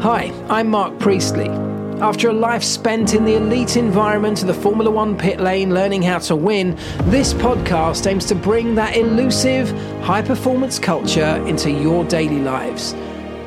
[0.00, 1.48] Hi, I'm Mark Priestley.
[1.48, 6.02] After a life spent in the elite environment of the Formula One pit lane learning
[6.02, 9.70] how to win, this podcast aims to bring that elusive,
[10.02, 12.92] high performance culture into your daily lives.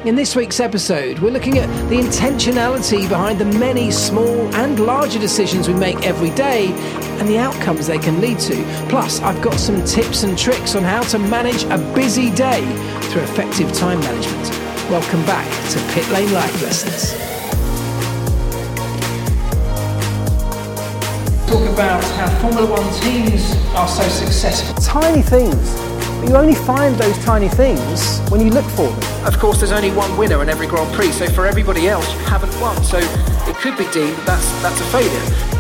[0.06, 5.20] In this week's episode, we're looking at the intentionality behind the many small and larger
[5.20, 6.74] decisions we make every day
[7.20, 8.56] and the outcomes they can lead to.
[8.90, 12.62] Plus, I've got some tips and tricks on how to manage a busy day
[13.12, 14.59] through effective time management.
[14.90, 17.14] Welcome back to Pit Lane Life Lessons.
[21.46, 24.74] Talk about how Formula One teams are so successful.
[24.82, 25.76] Tiny things,
[26.20, 29.28] but you only find those tiny things when you look for them.
[29.28, 32.20] Of course, there's only one winner in every Grand Prix, so for everybody else, you
[32.22, 32.84] haven't won.
[32.84, 35.59] So it could be deemed that that's, that's a failure.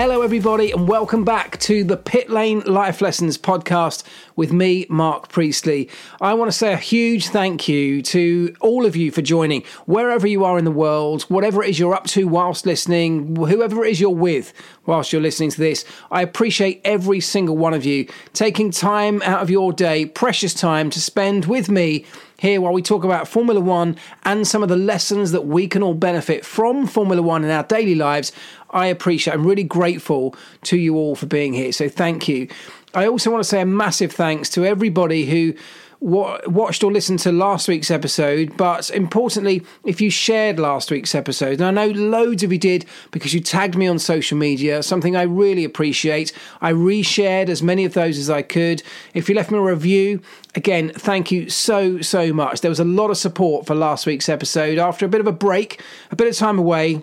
[0.00, 4.04] Hello, everybody, and welcome back to the Pit Lane Life Lessons podcast
[4.36, 5.90] with me, Mark Priestley.
[6.20, 10.28] I want to say a huge thank you to all of you for joining, wherever
[10.28, 13.90] you are in the world, whatever it is you're up to whilst listening, whoever it
[13.90, 14.52] is you're with
[14.86, 15.84] whilst you're listening to this.
[16.12, 20.90] I appreciate every single one of you taking time out of your day, precious time,
[20.90, 22.06] to spend with me
[22.38, 25.82] here while we talk about Formula One and some of the lessons that we can
[25.82, 28.30] all benefit from Formula One in our daily lives.
[28.70, 31.72] I appreciate, I'm really grateful to you all for being here.
[31.72, 32.48] So thank you.
[32.94, 35.54] I also want to say a massive thanks to everybody who
[36.00, 41.60] watched or listened to last week's episode, but importantly, if you shared last week's episode,
[41.60, 45.16] and I know loads of you did because you tagged me on social media, something
[45.16, 46.32] I really appreciate.
[46.60, 48.82] I reshared as many of those as I could.
[49.12, 50.20] If you left me a review,
[50.54, 52.60] again, thank you so, so much.
[52.60, 55.32] There was a lot of support for last week's episode after a bit of a
[55.32, 55.82] break,
[56.12, 57.02] a bit of time away.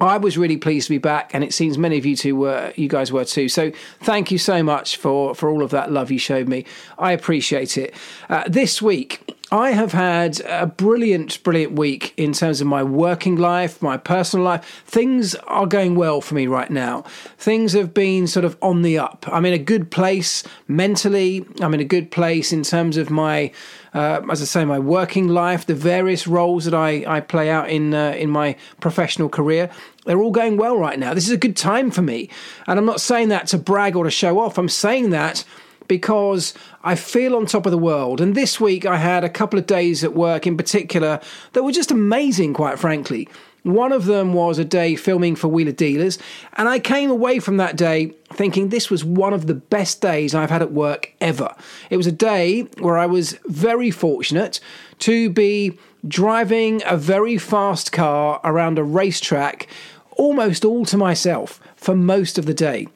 [0.00, 2.72] I was really pleased to be back, and it seems many of you two were,
[2.76, 3.48] you guys were too.
[3.48, 6.64] So thank you so much for for all of that love you showed me.
[6.98, 7.94] I appreciate it.
[8.28, 13.36] Uh, this week, I have had a brilliant, brilliant week in terms of my working
[13.36, 14.82] life, my personal life.
[14.86, 17.02] Things are going well for me right now.
[17.38, 19.24] Things have been sort of on the up.
[19.30, 21.46] I'm in a good place mentally.
[21.60, 23.52] I'm in a good place in terms of my
[23.94, 27.70] uh, as I say, my working life, the various roles that I, I play out
[27.70, 29.70] in uh, in my professional career,
[30.04, 31.14] they're all going well right now.
[31.14, 32.28] This is a good time for me,
[32.66, 34.58] and I'm not saying that to brag or to show off.
[34.58, 35.44] I'm saying that
[35.88, 38.20] because I feel on top of the world.
[38.20, 41.20] And this week I had a couple of days at work in particular
[41.52, 43.28] that were just amazing, quite frankly.
[43.66, 46.18] One of them was a day filming for Wheeler Dealers,
[46.52, 50.36] and I came away from that day thinking this was one of the best days
[50.36, 51.52] I've had at work ever.
[51.90, 54.60] It was a day where I was very fortunate
[55.00, 55.76] to be
[56.06, 59.66] driving a very fast car around a racetrack
[60.12, 62.86] almost all to myself for most of the day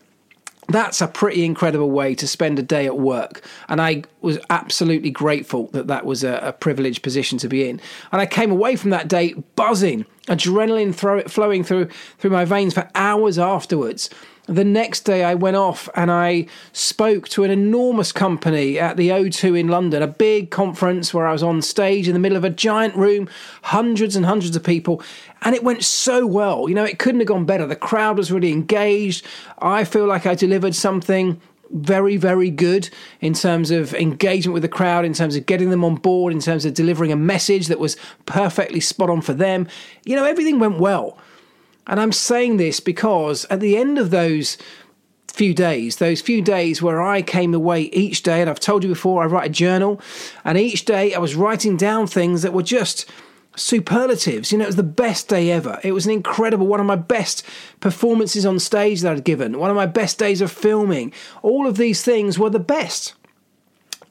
[0.73, 3.43] that's a pretty incredible way to spend a day at work.
[3.69, 7.81] And I was absolutely grateful that that was a, a privileged position to be in.
[8.13, 11.89] And I came away from that day buzzing, adrenaline throw, flowing through
[12.19, 14.11] through my veins for hours afterwards.
[14.51, 19.11] The next day, I went off and I spoke to an enormous company at the
[19.11, 22.43] O2 in London, a big conference where I was on stage in the middle of
[22.43, 23.29] a giant room,
[23.63, 25.05] hundreds and hundreds of people,
[25.43, 26.69] and it went so well.
[26.69, 27.65] You know, it couldn't have gone better.
[27.65, 29.25] The crowd was really engaged.
[29.61, 31.41] I feel like I delivered something
[31.71, 32.91] very, very good
[33.21, 36.41] in terms of engagement with the crowd, in terms of getting them on board, in
[36.41, 37.97] terms of delivering a message that was
[38.27, 39.69] perfectly spot on for them.
[40.05, 41.17] You know, everything went well.
[41.91, 44.57] And I'm saying this because at the end of those
[45.27, 48.89] few days, those few days where I came away each day, and I've told you
[48.89, 50.01] before, I write a journal,
[50.45, 53.11] and each day I was writing down things that were just
[53.57, 54.53] superlatives.
[54.53, 55.81] You know, it was the best day ever.
[55.83, 57.45] It was an incredible, one of my best
[57.81, 61.13] performances on stage that I'd given, one of my best days of filming.
[61.43, 63.15] All of these things were the best.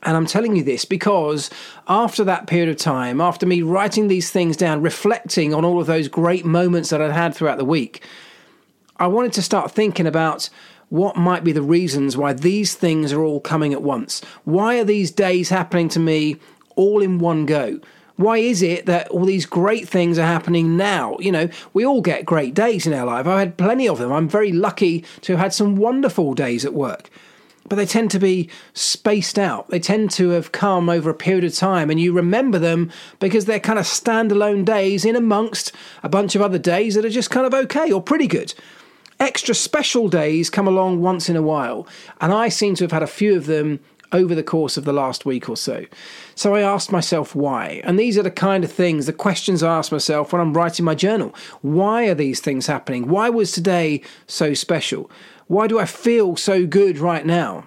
[0.03, 1.49] And I'm telling you this because
[1.87, 5.87] after that period of time, after me writing these things down, reflecting on all of
[5.87, 8.01] those great moments that I'd had throughout the week,
[8.97, 10.49] I wanted to start thinking about
[10.89, 14.21] what might be the reasons why these things are all coming at once.
[14.43, 16.37] Why are these days happening to me
[16.75, 17.79] all in one go?
[18.15, 21.17] Why is it that all these great things are happening now?
[21.19, 23.27] You know, we all get great days in our life.
[23.27, 24.11] I've had plenty of them.
[24.11, 27.09] I'm very lucky to have had some wonderful days at work
[27.69, 29.69] but they tend to be spaced out.
[29.69, 33.45] They tend to have come over a period of time, and you remember them because
[33.45, 35.71] they're kind of standalone days in amongst
[36.03, 38.53] a bunch of other days that are just kind of okay or pretty good.
[39.19, 41.87] Extra special days come along once in a while,
[42.19, 43.79] and I seem to have had a few of them
[44.11, 45.85] over the course of the last week or so.
[46.35, 47.81] So I asked myself why.
[47.83, 50.85] And these are the kind of things, the questions I ask myself when I'm writing
[50.85, 51.33] my journal.
[51.61, 53.07] Why are these things happening?
[53.07, 55.11] Why was today so special?
[55.49, 57.65] Why do I feel so good right now?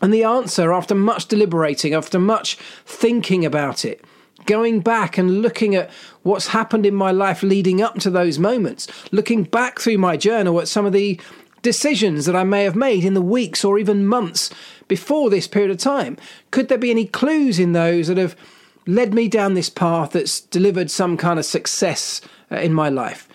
[0.00, 2.56] And the answer, after much deliberating, after much
[2.86, 4.02] thinking about it,
[4.46, 5.90] going back and looking at
[6.22, 10.58] what's happened in my life leading up to those moments, looking back through my journal
[10.58, 11.20] at some of the
[11.60, 14.48] decisions that I may have made in the weeks or even months
[14.88, 16.16] before this period of time.
[16.52, 18.34] Could there be any clues in those that have
[18.86, 23.28] led me down this path that's delivered some kind of success uh, in my life?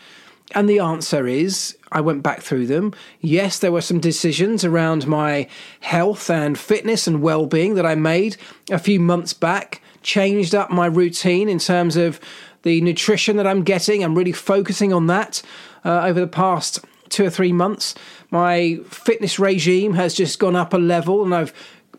[0.55, 2.93] And the answer is I went back through them.
[3.21, 5.47] Yes, there were some decisions around my
[5.81, 8.37] health and fitness and well being that I made
[8.71, 12.19] a few months back, changed up my routine in terms of
[12.63, 14.03] the nutrition that I'm getting.
[14.03, 15.41] I'm really focusing on that
[15.85, 16.79] uh, over the past
[17.09, 17.95] two or three months.
[18.31, 21.53] My fitness regime has just gone up a level and I've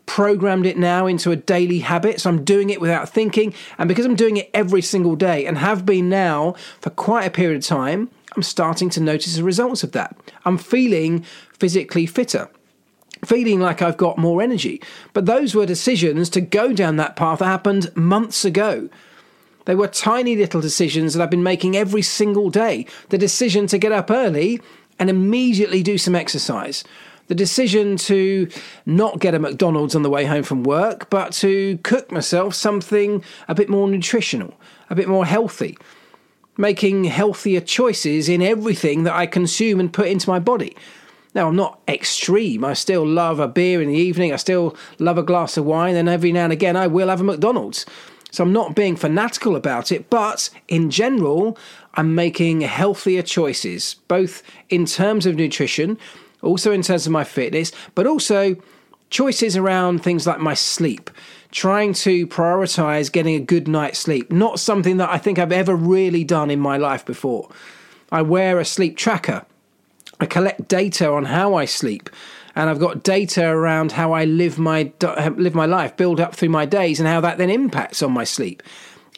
[0.05, 2.21] programmed it now into a daily habit.
[2.21, 3.53] So I'm doing it without thinking.
[3.77, 7.31] And because I'm doing it every single day and have been now for quite a
[7.31, 10.15] period of time, I'm starting to notice the results of that.
[10.45, 11.25] I'm feeling
[11.59, 12.49] physically fitter.
[13.25, 14.81] Feeling like I've got more energy.
[15.13, 18.89] But those were decisions to go down that path that happened months ago.
[19.65, 22.87] They were tiny little decisions that I've been making every single day.
[23.09, 24.59] The decision to get up early
[24.97, 26.83] and immediately do some exercise.
[27.27, 28.49] The decision to
[28.85, 33.23] not get a McDonald's on the way home from work, but to cook myself something
[33.47, 35.77] a bit more nutritional, a bit more healthy.
[36.57, 40.75] Making healthier choices in everything that I consume and put into my body.
[41.33, 42.65] Now, I'm not extreme.
[42.65, 44.33] I still love a beer in the evening.
[44.33, 45.95] I still love a glass of wine.
[45.95, 47.85] And every now and again, I will have a McDonald's.
[48.31, 51.57] So I'm not being fanatical about it, but in general,
[51.95, 55.97] I'm making healthier choices, both in terms of nutrition,
[56.41, 58.55] also in terms of my fitness, but also
[59.09, 61.09] choices around things like my sleep.
[61.51, 65.75] Trying to prioritize getting a good night's sleep, not something that I think I've ever
[65.75, 67.49] really done in my life before.
[68.11, 69.45] I wear a sleep tracker.
[70.19, 72.09] I collect data on how I sleep
[72.55, 76.49] and I've got data around how I live my live my life, build up through
[76.49, 78.61] my days, and how that then impacts on my sleep.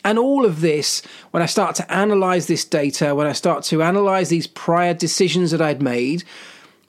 [0.06, 1.01] And all of this,
[1.31, 5.51] when I start to analyze this data, when I start to analyze these prior decisions
[5.51, 6.24] that I'd made,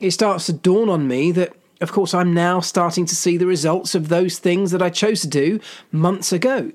[0.01, 3.47] it starts to dawn on me that, of course, I'm now starting to see the
[3.47, 5.61] results of those things that I chose to do
[5.91, 6.73] months ago.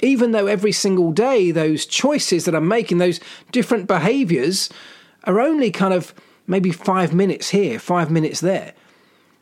[0.00, 4.68] Even though every single day, those choices that I'm making, those different behaviors,
[5.24, 6.14] are only kind of
[6.46, 8.74] maybe five minutes here, five minutes there.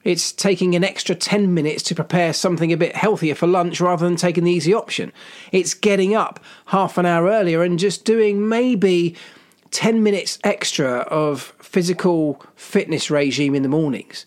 [0.05, 4.07] It's taking an extra 10 minutes to prepare something a bit healthier for lunch rather
[4.07, 5.13] than taking the easy option.
[5.51, 9.17] It's getting up half an hour earlier and just doing maybe
[9.71, 14.27] 10 minutes extra of physical fitness regime in the mornings.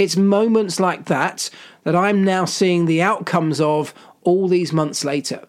[0.00, 1.50] It's moments like that
[1.84, 3.92] that I'm now seeing the outcomes of
[4.22, 5.44] all these months later.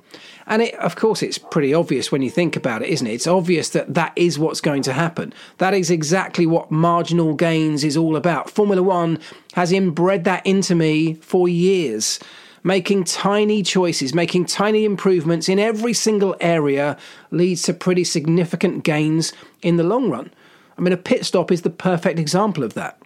[0.45, 3.13] And it, of course, it's pretty obvious when you think about it, isn't it?
[3.13, 5.33] It's obvious that that is what's going to happen.
[5.59, 8.49] That is exactly what marginal gains is all about.
[8.49, 9.19] Formula One
[9.53, 12.19] has inbred that into me for years.
[12.61, 16.97] Making tiny choices, making tiny improvements in every single area
[17.31, 19.31] leads to pretty significant gains
[19.61, 20.29] in the long run.
[20.77, 23.00] I mean, a pit stop is the perfect example of that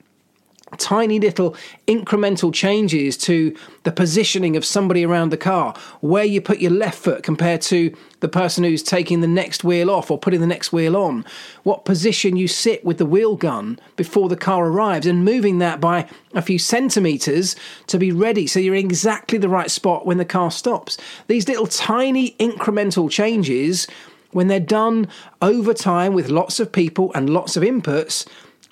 [0.77, 1.55] tiny little
[1.87, 6.97] incremental changes to the positioning of somebody around the car, where you put your left
[6.97, 10.73] foot compared to the person who's taking the next wheel off or putting the next
[10.73, 11.23] wheel on,
[11.63, 15.79] what position you sit with the wheel gun before the car arrives, and moving that
[15.79, 17.55] by a few centimeters
[17.87, 20.97] to be ready so you're in exactly the right spot when the car stops.
[21.27, 23.87] These little tiny incremental changes.
[24.31, 25.07] When they're done
[25.41, 28.27] over time with lots of people and lots of inputs,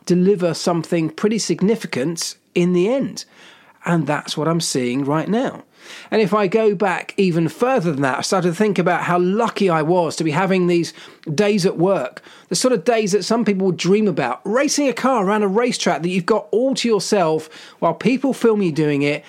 [0.05, 3.25] deliver something pretty significant in the end.
[3.85, 5.63] And that's what I'm seeing right now.
[6.09, 9.19] And if I go back even further than that, I started to think about how
[9.19, 10.93] lucky I was to be having these
[11.33, 14.93] days at work, the sort of days that some people would dream about, racing a
[14.93, 19.01] car around a racetrack that you've got all to yourself while people film you doing
[19.01, 19.25] it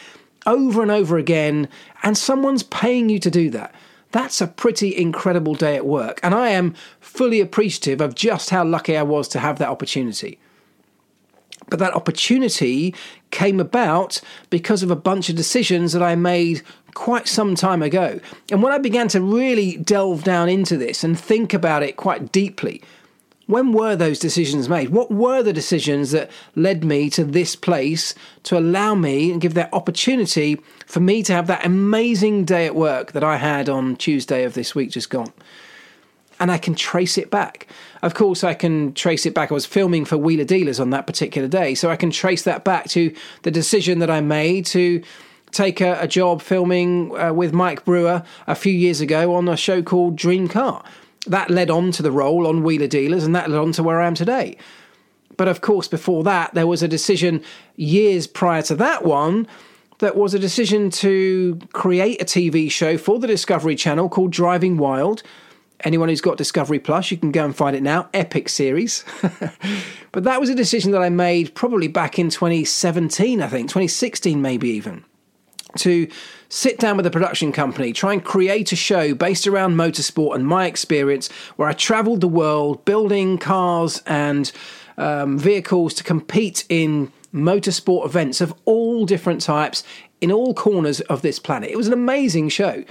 [0.47, 1.69] over and over again,
[2.03, 3.75] and someone's paying you to do that.
[4.13, 8.65] That's a pretty incredible day at work, and I am fully appreciative of just how
[8.65, 10.39] lucky I was to have that opportunity.
[11.69, 12.95] But that opportunity
[13.31, 16.63] came about because of a bunch of decisions that I made
[16.95, 18.21] quite some time ago.
[18.51, 22.33] And when I began to really delve down into this and think about it quite
[22.33, 22.83] deeply,
[23.47, 24.89] when were those decisions made?
[24.89, 29.55] What were the decisions that led me to this place to allow me and give
[29.55, 33.97] that opportunity for me to have that amazing day at work that I had on
[33.97, 35.33] Tuesday of this week just gone?
[36.41, 37.67] and I can trace it back.
[38.05, 39.51] Of course, I can trace it back.
[39.51, 42.63] I was filming for Wheeler Dealers on that particular day, so I can trace that
[42.63, 45.03] back to the decision that I made to
[45.53, 49.57] take a, a job filming uh, with Mike Brewer a few years ago on a
[49.57, 50.85] show called Dream Car.
[51.29, 54.03] That led on to the role on Wheeler Dealers, and that led on to where
[54.03, 54.59] I am today.
[55.39, 57.43] But of course, before that, there was a decision
[57.77, 59.49] years prior to that one
[60.01, 64.77] that was a decision to create a TV show for the Discovery Channel called Driving
[64.77, 65.23] Wild.
[65.81, 68.09] Anyone who's got Discovery Plus, you can go and find it now.
[68.15, 69.05] Epic series.
[70.13, 74.41] but that was a decision that I made probably back in 2017, I think, 2016
[74.41, 75.05] maybe even,
[75.79, 76.09] to
[76.49, 80.47] sit down with a production company, try and create a show based around motorsport and
[80.47, 84.51] my experience, where I traveled the world building cars and
[84.97, 89.83] um, vehicles to compete in motorsport events of all different types
[90.21, 91.71] in all corners of this planet.
[91.71, 92.85] It was an amazing show.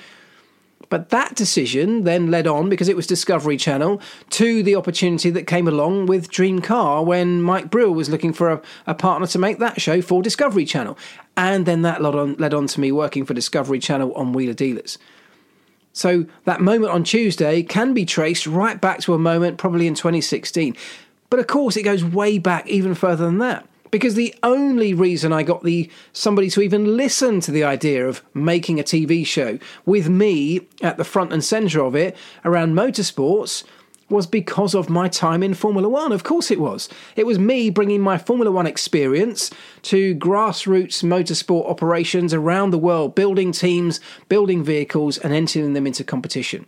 [0.93, 5.47] But that decision then led on, because it was Discovery Channel, to the opportunity that
[5.47, 9.39] came along with Dream Car when Mike Brewer was looking for a, a partner to
[9.39, 10.95] make that show for Discovery Channel.
[11.35, 14.53] And then that led on, led on to me working for Discovery Channel on Wheeler
[14.53, 14.99] Dealers.
[15.93, 19.95] So that moment on Tuesday can be traced right back to a moment probably in
[19.95, 20.77] 2016.
[21.31, 25.31] But of course, it goes way back even further than that because the only reason
[25.31, 29.59] I got the somebody to even listen to the idea of making a TV show
[29.85, 33.63] with me at the front and center of it around motorsports
[34.09, 36.11] was because of my time in Formula One.
[36.11, 36.89] Of course, it was.
[37.15, 39.51] It was me bringing my Formula One experience
[39.83, 46.03] to grassroots motorsport operations around the world, building teams, building vehicles, and entering them into
[46.03, 46.65] competition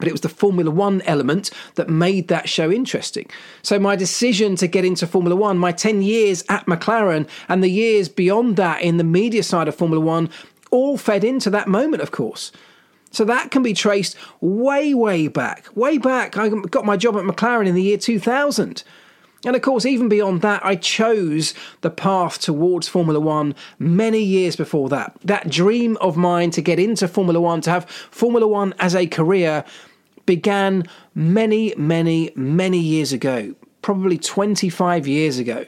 [0.00, 3.30] but it was the Formula One element that made that show interesting.
[3.62, 7.68] So, my decision to get into Formula One, my 10 years at McLaren, and the
[7.68, 10.28] years beyond that in the media side of Formula One
[10.72, 12.50] all fed into that moment, of course.
[13.12, 15.68] So, that can be traced way, way back.
[15.76, 18.82] Way back, I got my job at McLaren in the year 2000.
[19.44, 24.54] And of course, even beyond that, I chose the path towards Formula One many years
[24.54, 25.16] before that.
[25.24, 29.06] That dream of mine to get into Formula One, to have Formula One as a
[29.06, 29.64] career,
[30.30, 35.66] began many, many, many years ago, probably 25 years ago.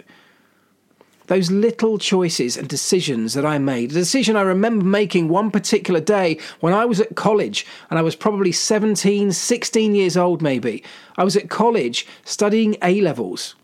[1.27, 5.99] Those little choices and decisions that I made, a decision I remember making one particular
[5.99, 10.85] day when I was at college and I was probably 17, 16 years old, maybe.
[11.17, 13.57] I was at college studying A levels,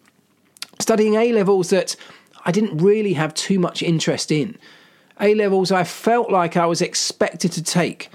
[0.80, 1.94] studying A levels that
[2.44, 4.58] I didn't really have too much interest in.
[5.20, 8.10] A levels I felt like I was expected to take.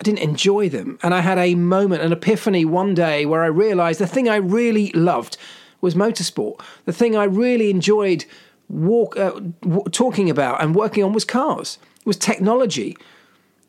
[0.00, 0.98] I didn't enjoy them.
[1.02, 4.36] And I had a moment, an epiphany one day where I realized the thing I
[4.36, 5.36] really loved
[5.82, 6.60] was motorsport.
[6.86, 8.24] The thing I really enjoyed
[8.70, 12.96] walk, uh, w- talking about and working on was cars, was technology.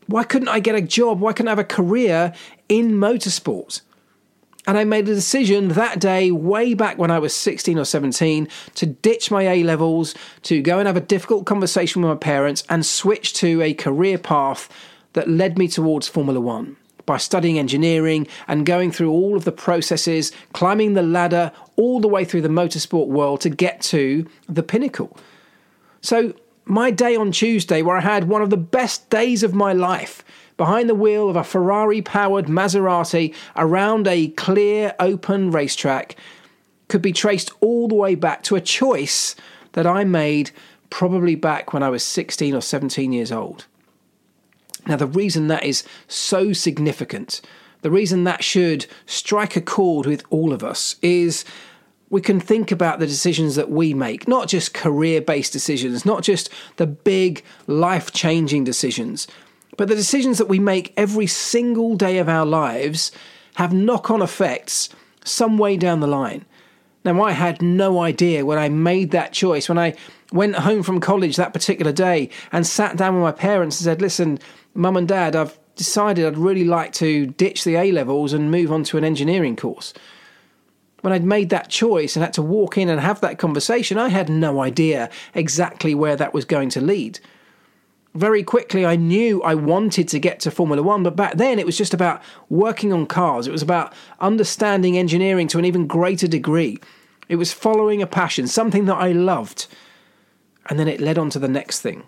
[0.07, 1.19] Why couldn't I get a job?
[1.19, 2.33] Why couldn't I have a career
[2.69, 3.81] in motorsport?
[4.67, 8.47] And I made a decision that day, way back when I was 16 or 17,
[8.75, 12.63] to ditch my A levels, to go and have a difficult conversation with my parents,
[12.69, 14.69] and switch to a career path
[15.13, 19.51] that led me towards Formula One by studying engineering and going through all of the
[19.51, 24.63] processes, climbing the ladder all the way through the motorsport world to get to the
[24.63, 25.17] pinnacle.
[26.01, 26.33] So,
[26.65, 30.23] my day on Tuesday, where I had one of the best days of my life,
[30.57, 36.15] behind the wheel of a Ferrari powered Maserati around a clear, open racetrack,
[36.87, 39.35] could be traced all the way back to a choice
[39.71, 40.51] that I made
[40.89, 43.65] probably back when I was 16 or 17 years old.
[44.87, 47.41] Now, the reason that is so significant,
[47.81, 51.45] the reason that should strike a chord with all of us is
[52.09, 56.23] we can think about the decisions that we make, not just career based decisions, not
[56.23, 59.27] just the big life changing decisions,
[59.77, 63.11] but the decisions that we make every single day of our lives
[63.55, 64.89] have knock on effects
[65.23, 66.45] some way down the line.
[67.03, 69.95] Now, I had no idea when I made that choice, when I
[70.31, 74.01] went home from college that particular day and sat down with my parents and said,
[74.01, 74.37] Listen,
[74.73, 78.71] mum and dad, I've decided I'd really like to ditch the A levels and move
[78.71, 79.93] on to an engineering course.
[81.01, 84.09] When I'd made that choice and had to walk in and have that conversation, I
[84.09, 87.19] had no idea exactly where that was going to lead.
[88.13, 91.65] Very quickly, I knew I wanted to get to Formula One, but back then it
[91.65, 93.47] was just about working on cars.
[93.47, 96.79] It was about understanding engineering to an even greater degree.
[97.29, 99.67] It was following a passion, something that I loved.
[100.69, 102.03] And then it led on to the next thing.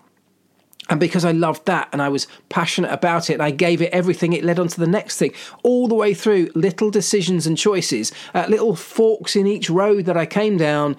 [0.90, 3.92] And because I loved that and I was passionate about it and I gave it
[3.92, 5.32] everything, it led on to the next thing.
[5.62, 10.16] All the way through little decisions and choices, uh, little forks in each road that
[10.16, 10.96] I came down,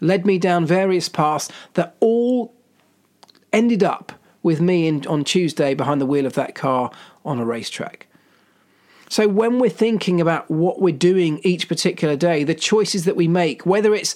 [0.00, 2.52] led me down various paths that all
[3.52, 6.90] ended up with me in, on Tuesday behind the wheel of that car
[7.24, 8.06] on a racetrack.
[9.08, 13.26] So, when we're thinking about what we're doing each particular day, the choices that we
[13.26, 14.14] make, whether it's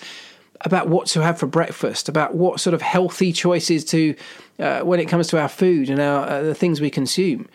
[0.64, 4.14] about what to have for breakfast, about what sort of healthy choices to
[4.58, 7.48] uh, when it comes to our food and our uh, the things we consume.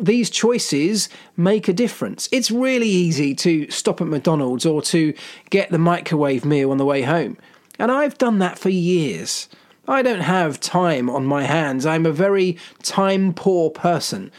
[0.00, 2.28] These choices make a difference.
[2.30, 5.12] It's really easy to stop at McDonald's or to
[5.50, 7.36] get the microwave meal on the way home.
[7.80, 9.48] And I've done that for years.
[9.88, 11.86] I don't have time on my hands.
[11.86, 14.30] I'm a very time poor person.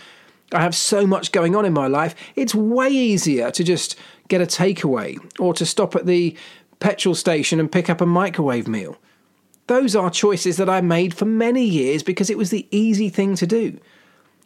[0.54, 2.16] I have so much going on in my life.
[2.36, 3.96] It's way easier to just
[4.30, 6.36] get a takeaway or to stop at the
[6.80, 8.98] petrol station and pick up a microwave meal.
[9.68, 13.36] Those are choices that I made for many years because it was the easy thing
[13.36, 13.80] to do.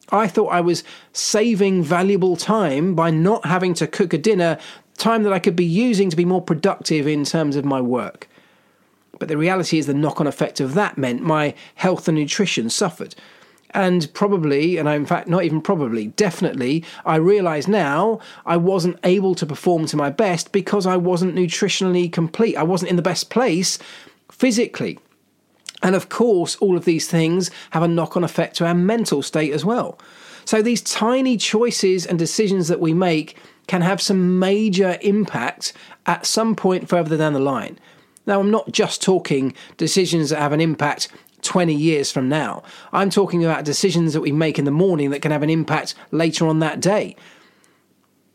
[0.09, 4.57] I thought I was saving valuable time by not having to cook a dinner,
[4.97, 8.27] time that I could be using to be more productive in terms of my work.
[9.17, 12.69] But the reality is, the knock on effect of that meant my health and nutrition
[12.69, 13.15] suffered.
[13.73, 19.33] And probably, and in fact, not even probably, definitely, I realise now I wasn't able
[19.35, 22.55] to perform to my best because I wasn't nutritionally complete.
[22.55, 23.79] I wasn't in the best place
[24.31, 24.99] physically.
[25.81, 29.21] And of course, all of these things have a knock on effect to our mental
[29.21, 29.99] state as well.
[30.45, 33.37] So these tiny choices and decisions that we make
[33.67, 35.73] can have some major impact
[36.05, 37.79] at some point further down the line.
[38.25, 41.09] Now, I'm not just talking decisions that have an impact
[41.43, 42.63] 20 years from now.
[42.91, 45.95] I'm talking about decisions that we make in the morning that can have an impact
[46.11, 47.15] later on that day.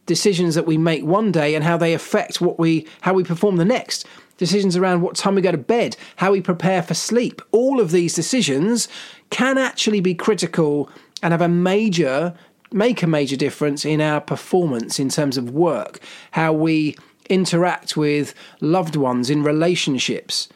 [0.07, 3.57] Decisions that we make one day and how they affect what we how we perform
[3.57, 4.07] the next
[4.39, 7.43] decisions around what time we go to bed, how we prepare for sleep.
[7.51, 8.89] All of these decisions
[9.31, 10.89] can actually be critical
[11.23, 12.35] and have a major
[12.71, 16.01] make a major difference in our performance in terms of work,
[16.33, 16.95] how we
[17.29, 20.49] interact with loved ones in relationships,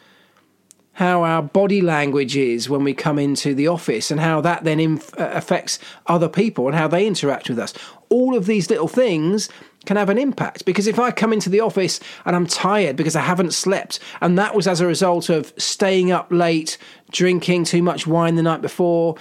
[0.94, 4.78] how our body language is when we come into the office, and how that then
[4.78, 7.72] inf- uh, affects other people and how they interact with us.
[8.08, 9.48] All of these little things
[9.86, 13.16] can have an impact because if I come into the office and I'm tired because
[13.16, 16.76] I haven't slept, and that was as a result of staying up late,
[17.10, 19.16] drinking too much wine the night before,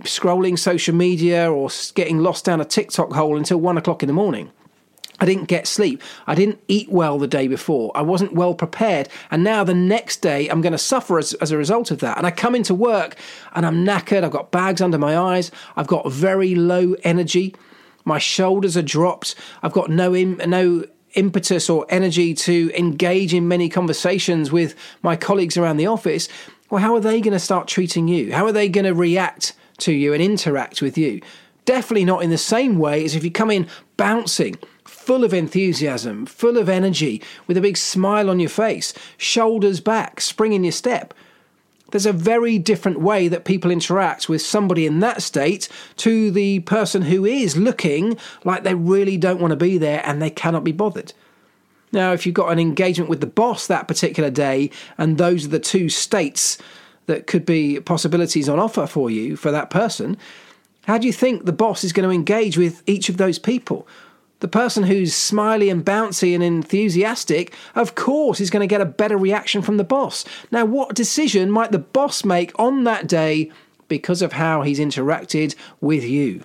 [0.00, 4.12] scrolling social media, or getting lost down a TikTok hole until one o'clock in the
[4.12, 4.50] morning.
[5.22, 6.02] I didn't get sleep.
[6.26, 7.92] I didn't eat well the day before.
[7.94, 9.08] I wasn't well prepared.
[9.30, 12.18] And now the next day, I'm going to suffer as, as a result of that.
[12.18, 13.14] And I come into work
[13.52, 14.24] and I'm knackered.
[14.24, 15.52] I've got bags under my eyes.
[15.76, 17.54] I've got very low energy.
[18.04, 19.36] My shoulders are dropped.
[19.62, 25.14] I've got no Im- no impetus or energy to engage in many conversations with my
[25.14, 26.28] colleagues around the office.
[26.68, 28.32] Well, how are they going to start treating you?
[28.32, 31.20] How are they going to react to you and interact with you?
[31.64, 34.56] Definitely not in the same way as if you come in bouncing,
[35.02, 40.20] full of enthusiasm, full of energy, with a big smile on your face, shoulders back,
[40.20, 41.12] spring in your step.
[41.90, 46.60] There's a very different way that people interact with somebody in that state to the
[46.60, 50.64] person who is looking like they really don't want to be there and they cannot
[50.64, 51.12] be bothered.
[51.90, 55.50] Now, if you've got an engagement with the boss that particular day, and those are
[55.50, 56.56] the two states
[57.06, 60.16] that could be possibilities on offer for you for that person,
[60.86, 63.86] how do you think the boss is going to engage with each of those people?
[64.42, 68.84] The person who's smiley and bouncy and enthusiastic, of course, is going to get a
[68.84, 70.24] better reaction from the boss.
[70.50, 73.52] Now, what decision might the boss make on that day
[73.86, 76.42] because of how he's interacted with you?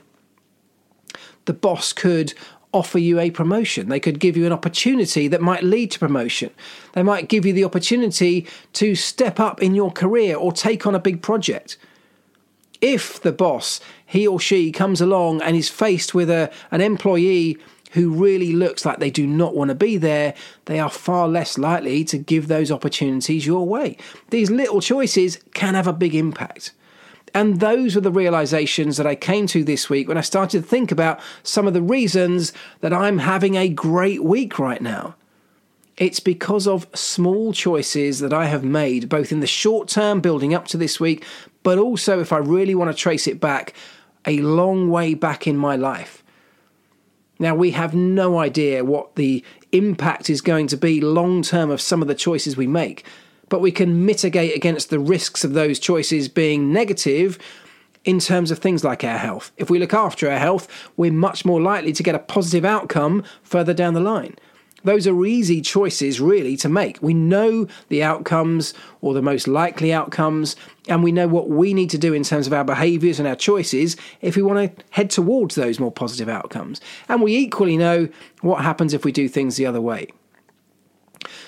[1.45, 2.36] The boss could
[2.71, 3.89] offer you a promotion.
[3.89, 6.51] They could give you an opportunity that might lead to promotion.
[6.93, 10.93] They might give you the opportunity to step up in your career or take on
[10.93, 11.79] a big project.
[12.79, 17.57] If the boss, he or she, comes along and is faced with a, an employee
[17.91, 20.34] who really looks like they do not want to be there,
[20.65, 23.97] they are far less likely to give those opportunities your way.
[24.30, 26.73] These little choices can have a big impact.
[27.34, 30.67] And those were the realizations that I came to this week when I started to
[30.67, 35.15] think about some of the reasons that I'm having a great week right now.
[35.97, 40.54] It's because of small choices that I have made, both in the short term building
[40.54, 41.26] up to this week,
[41.63, 43.73] but also if I really want to trace it back,
[44.26, 46.23] a long way back in my life.
[47.39, 51.82] Now, we have no idea what the impact is going to be long term of
[51.82, 53.06] some of the choices we make,
[53.50, 57.38] but we can mitigate against the risks of those choices being negative
[58.06, 59.52] in terms of things like our health.
[59.58, 63.23] If we look after our health, we're much more likely to get a positive outcome
[63.43, 64.38] further down the line.
[64.83, 67.01] Those are easy choices, really, to make.
[67.01, 70.55] We know the outcomes or the most likely outcomes,
[70.87, 73.35] and we know what we need to do in terms of our behaviors and our
[73.35, 76.79] choices if we want to head towards those more positive outcomes.
[77.09, 78.07] And we equally know
[78.41, 80.07] what happens if we do things the other way.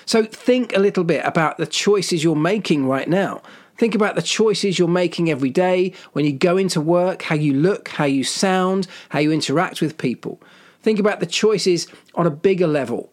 [0.06, 3.42] So think a little bit about the choices you're making right now.
[3.78, 7.54] Think about the choices you're making every day when you go into work, how you
[7.54, 10.42] look, how you sound, how you interact with people.
[10.82, 13.12] Think about the choices on a bigger level.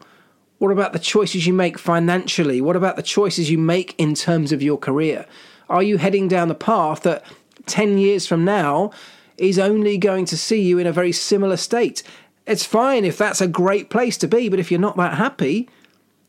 [0.60, 2.62] What about the choices you make financially?
[2.62, 5.26] What about the choices you make in terms of your career?
[5.70, 7.24] Are you heading down the path that
[7.67, 8.91] 10 years from now
[9.38, 12.02] is only going to see you in a very similar state?
[12.48, 15.70] It's fine if that's a great place to be, but if you're not that happy,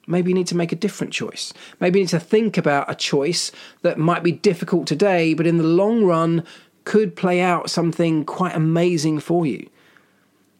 [0.07, 1.55] maybe you need to make a different choice.
[1.81, 5.57] Maybe you need to think about a choice that might be difficult today, but in
[5.57, 6.45] the long run
[6.85, 9.71] could play out something quite amazing for you.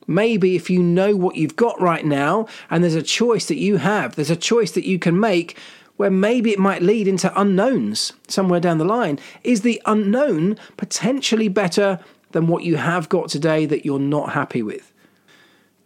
[0.09, 3.77] Maybe if you know what you've got right now and there's a choice that you
[3.77, 5.57] have, there's a choice that you can make
[5.99, 9.19] where maybe it might lead into unknowns somewhere down the line.
[9.45, 14.63] Is the unknown potentially better than what you have got today that you're not happy
[14.63, 14.93] with?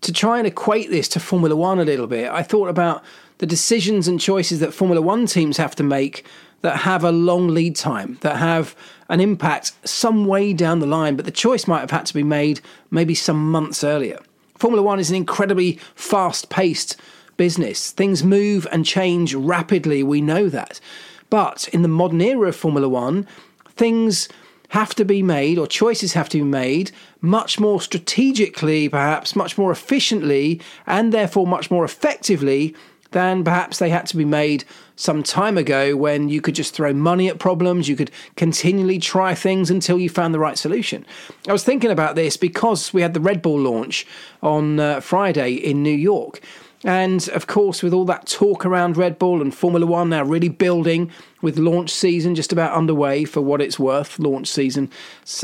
[0.02, 3.02] To try and equate this to Formula One a little bit, I thought about
[3.38, 6.24] the decisions and choices that Formula One teams have to make
[6.61, 8.76] that have a long lead time, that have
[9.12, 12.22] an impact some way down the line, but the choice might have had to be
[12.22, 14.18] made maybe some months earlier.
[14.57, 16.96] Formula One is an incredibly fast paced
[17.37, 17.90] business.
[17.90, 20.81] Things move and change rapidly, we know that.
[21.29, 23.27] But in the modern era of Formula One,
[23.68, 24.31] things
[24.70, 29.59] have to be made, or choices have to be made, much more strategically, perhaps, much
[29.59, 32.75] more efficiently, and therefore much more effectively
[33.12, 34.64] than perhaps they had to be made
[34.96, 39.35] some time ago when you could just throw money at problems, you could continually try
[39.35, 41.07] things until you found the right solution.
[41.48, 44.07] I was thinking about this because we had the Red Bull launch
[44.42, 46.40] on uh, Friday in New York.
[46.85, 50.48] And of course, with all that talk around Red Bull and Formula One now really
[50.48, 54.90] building with launch season just about underway for what it's worth, launch season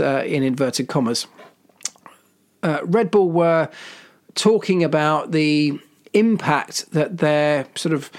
[0.01, 1.27] uh, in inverted commas,
[2.63, 3.69] uh, Red Bull were
[4.35, 5.79] talking about the
[6.15, 8.11] impact that their sort of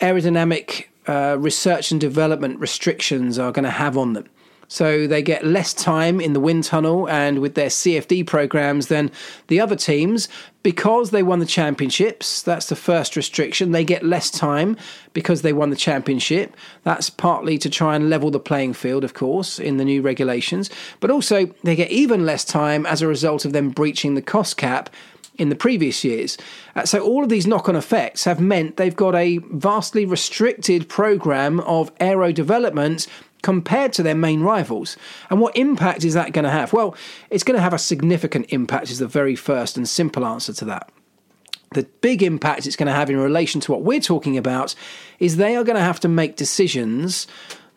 [0.00, 4.28] aerodynamic uh, research and development restrictions are going to have on them.
[4.72, 9.10] So they get less time in the wind tunnel and with their CFD programs than
[9.48, 10.30] the other teams
[10.62, 12.40] because they won the championships.
[12.40, 13.72] That's the first restriction.
[13.72, 14.78] They get less time
[15.12, 16.56] because they won the championship.
[16.84, 20.70] That's partly to try and level the playing field, of course, in the new regulations.
[21.00, 24.56] But also, they get even less time as a result of them breaching the cost
[24.56, 24.88] cap
[25.36, 26.36] in the previous years.
[26.76, 30.88] Uh, so, all of these knock on effects have meant they've got a vastly restricted
[30.88, 33.06] program of aero development
[33.42, 34.96] compared to their main rivals.
[35.28, 36.72] And what impact is that going to have?
[36.72, 36.94] Well,
[37.28, 40.64] it's going to have a significant impact, is the very first and simple answer to
[40.66, 40.90] that.
[41.72, 44.74] The big impact it's going to have in relation to what we're talking about
[45.18, 47.26] is they are going to have to make decisions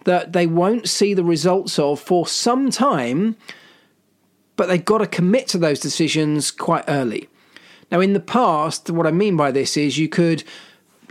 [0.03, 3.35] that they won't see the results of for some time,
[4.55, 7.27] but they've got to commit to those decisions quite early.
[7.91, 10.43] Now, in the past, what I mean by this is you could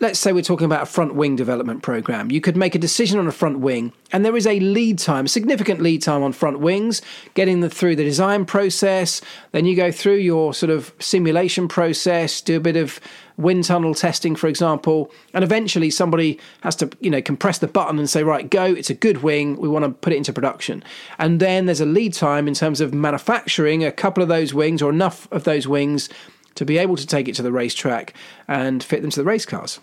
[0.01, 2.31] let's say we're talking about a front wing development program.
[2.31, 5.29] You could make a decision on a front wing, and there is a lead time,
[5.29, 7.03] significant lead time on front wings,
[7.35, 9.21] getting them through the design process.
[9.53, 13.01] Then you go through your sort of simulation process, do a bit of
[13.37, 17.99] wind tunnel testing, for example, and eventually somebody has to, you know, compress the button
[17.99, 20.85] and say, right, go, it's a good wing, we want to put it into production.
[21.19, 24.83] And then there's a lead time in terms of manufacturing a couple of those wings
[24.83, 26.09] or enough of those wings
[26.55, 28.15] to be able to take it to the racetrack
[28.49, 29.81] and fit them to the race cars.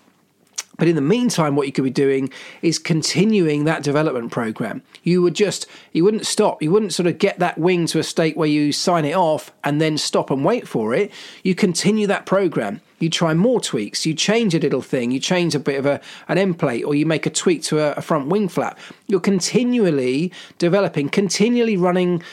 [0.81, 2.31] But in the meantime, what you could be doing
[2.63, 4.81] is continuing that development program.
[5.03, 6.61] You would just, you wouldn't stop.
[6.63, 9.51] You wouldn't sort of get that wing to a state where you sign it off
[9.63, 11.11] and then stop and wait for it.
[11.43, 12.81] You continue that program.
[12.97, 14.05] You try more tweaks.
[14.07, 15.11] You change a little thing.
[15.11, 17.79] You change a bit of a, an end plate or you make a tweak to
[17.79, 18.79] a, a front wing flap.
[19.05, 22.23] You're continually developing, continually running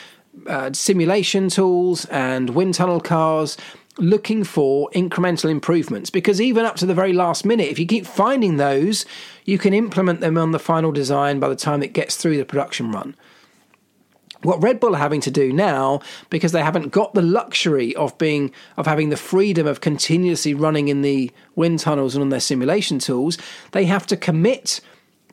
[0.47, 3.57] uh, simulation tools and wind tunnel cars
[4.01, 8.05] looking for incremental improvements because even up to the very last minute, if you keep
[8.05, 9.05] finding those,
[9.45, 12.45] you can implement them on the final design by the time it gets through the
[12.45, 13.15] production run.
[14.41, 18.17] What Red Bull are having to do now, because they haven't got the luxury of
[18.17, 22.39] being of having the freedom of continuously running in the wind tunnels and on their
[22.39, 23.37] simulation tools,
[23.71, 24.79] they have to commit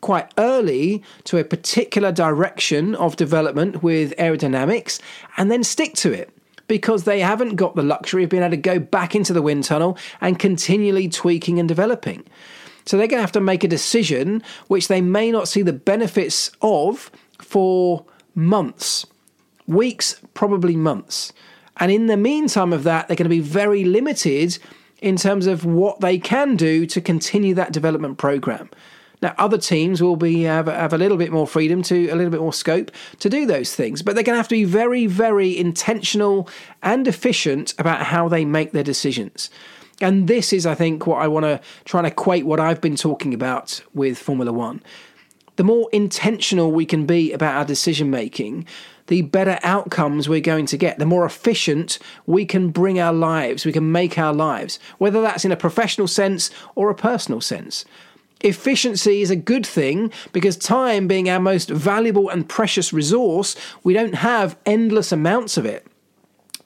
[0.00, 5.00] quite early to a particular direction of development with aerodynamics
[5.36, 6.35] and then stick to it
[6.68, 9.64] because they haven't got the luxury of being able to go back into the wind
[9.64, 12.24] tunnel and continually tweaking and developing.
[12.84, 15.72] So they're going to have to make a decision which they may not see the
[15.72, 19.06] benefits of for months,
[19.66, 21.32] weeks, probably months.
[21.78, 24.58] And in the meantime of that, they're going to be very limited
[25.02, 28.70] in terms of what they can do to continue that development program.
[29.26, 32.30] Now, other teams will be have, have a little bit more freedom to a little
[32.30, 35.06] bit more scope to do those things, but they're going to have to be very,
[35.06, 36.48] very intentional
[36.80, 39.50] and efficient about how they make their decisions.
[40.00, 42.94] And this is, I think, what I want to try and equate what I've been
[42.94, 44.80] talking about with Formula One.
[45.56, 48.64] The more intentional we can be about our decision making,
[49.08, 51.00] the better outcomes we're going to get.
[51.00, 55.44] The more efficient we can bring our lives, we can make our lives, whether that's
[55.44, 57.84] in a professional sense or a personal sense.
[58.40, 63.94] Efficiency is a good thing because time being our most valuable and precious resource, we
[63.94, 65.86] don't have endless amounts of it.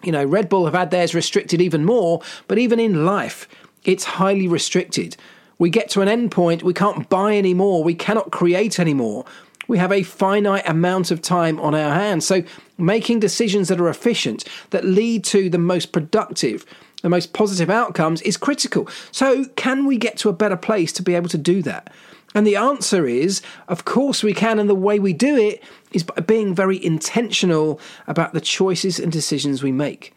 [0.03, 3.49] You know, Red Bull have had theirs restricted even more, but even in life,
[3.85, 5.17] it's highly restricted.
[5.59, 9.25] We get to an end point, we can't buy anymore, we cannot create anymore.
[9.69, 12.27] We have a finite amount of time on our hands.
[12.27, 12.43] So,
[12.77, 16.67] making decisions that are efficient, that lead to the most productive,
[17.03, 18.89] the most positive outcomes is critical.
[19.11, 21.93] So, can we get to a better place to be able to do that?
[22.35, 24.59] And the answer is, of course, we can.
[24.59, 29.11] And the way we do it is by being very intentional about the choices and
[29.11, 30.15] decisions we make.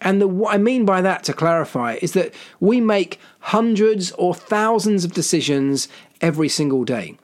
[0.00, 4.34] And the, what I mean by that, to clarify, is that we make hundreds or
[4.34, 5.86] thousands of decisions
[6.20, 7.16] every single day.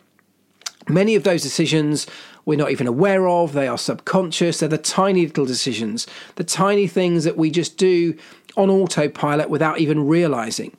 [0.88, 2.06] Many of those decisions
[2.48, 6.86] we're not even aware of, they are subconscious, they're the tiny little decisions, the tiny
[6.86, 8.16] things that we just do
[8.58, 10.76] on autopilot without even realizing.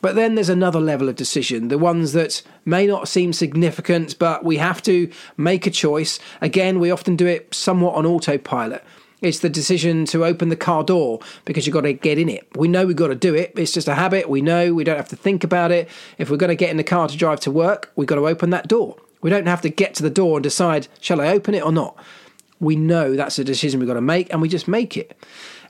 [0.00, 4.44] But then there's another level of decision, the ones that may not seem significant, but
[4.44, 6.18] we have to make a choice.
[6.42, 8.84] Again, we often do it somewhat on autopilot.
[9.22, 12.46] It's the decision to open the car door because you've got to get in it.
[12.54, 13.54] We know we've got to do it.
[13.56, 14.28] It's just a habit.
[14.28, 15.88] We know we don't have to think about it.
[16.18, 18.28] If we're going to get in the car to drive to work, we've got to
[18.28, 18.98] open that door.
[19.22, 21.72] We don't have to get to the door and decide, shall I open it or
[21.72, 21.96] not?
[22.60, 25.16] We know that's a decision we've got to make and we just make it.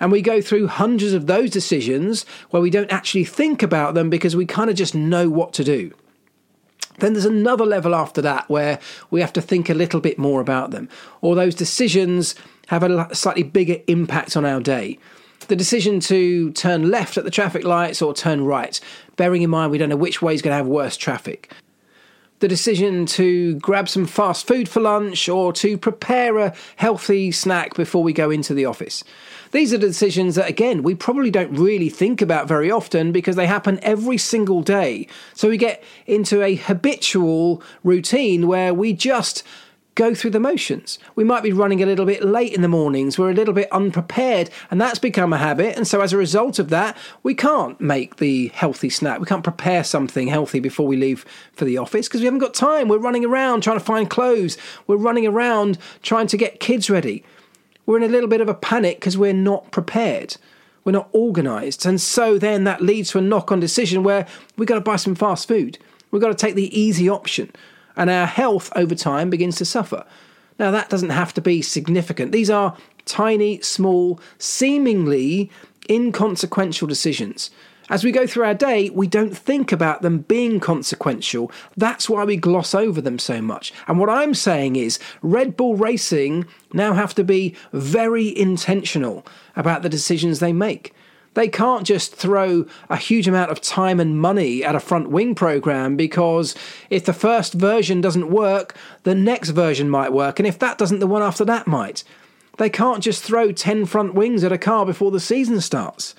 [0.01, 4.11] And we go through hundreds of those decisions where we don't actually think about them
[4.11, 5.93] because we kind of just know what to do.
[6.99, 8.79] Then there's another level after that where
[9.11, 10.89] we have to think a little bit more about them,
[11.23, 12.35] or those decisions
[12.69, 14.99] have a slightly bigger impact on our day.
[15.49, 18.79] The decision to turn left at the traffic lights or turn right,
[19.17, 21.53] bearing in mind we don't know which way is going to have worse traffic
[22.45, 27.75] the decision to grab some fast food for lunch or to prepare a healthy snack
[27.75, 29.03] before we go into the office.
[29.55, 33.47] These are decisions that, again, we probably don't really think about very often because they
[33.47, 35.07] happen every single day.
[35.33, 39.45] So we get into a habitual routine where we just
[39.95, 40.99] go through the motions.
[41.15, 43.71] We might be running a little bit late in the mornings, we're a little bit
[43.71, 45.77] unprepared, and that's become a habit.
[45.77, 49.21] And so, as a result of that, we can't make the healthy snack.
[49.21, 52.55] We can't prepare something healthy before we leave for the office because we haven't got
[52.55, 52.89] time.
[52.89, 57.23] We're running around trying to find clothes, we're running around trying to get kids ready.
[57.87, 60.37] We're in a little bit of a panic because we're not prepared.
[60.85, 61.87] We're not organized.
[61.87, 64.97] And so then that leads to a knock on decision where we've got to buy
[64.97, 65.79] some fast food.
[66.11, 67.51] We've got to take the easy option
[67.97, 70.05] and our health over time begins to suffer.
[70.59, 72.33] Now, that doesn't have to be significant.
[72.33, 75.51] These are tiny, small, seemingly
[75.91, 77.51] inconsequential decisions.
[77.91, 81.53] As we go through our day, we don't think about them being consequential.
[81.77, 83.75] That's why we gloss over them so much.
[83.87, 89.83] And what I'm saying is, Red Bull Racing now have to be very intentional about
[89.83, 90.95] the decisions they make.
[91.35, 95.35] They can't just throw a huge amount of time and money at a front wing
[95.35, 96.55] program because
[96.91, 100.39] if the first version doesn't work, the next version might work.
[100.39, 102.05] And if that doesn't, the one after that might.
[102.57, 106.15] They can't just throw 10 front wings at a car before the season starts.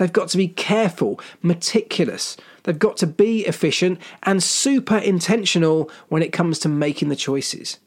[0.00, 2.38] They've got to be careful, meticulous.
[2.62, 7.78] They've got to be efficient and super intentional when it comes to making the choices.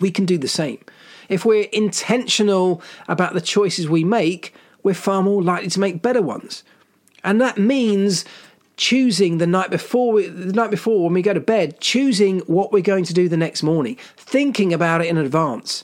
[0.00, 0.78] We can do the same.
[1.28, 4.54] If we're intentional about the choices we make,
[4.84, 6.62] we're far more likely to make better ones.
[7.24, 8.24] And that means
[8.76, 12.80] choosing the night before the night before when we go to bed, choosing what we're
[12.80, 15.82] going to do the next morning, thinking about it in advance,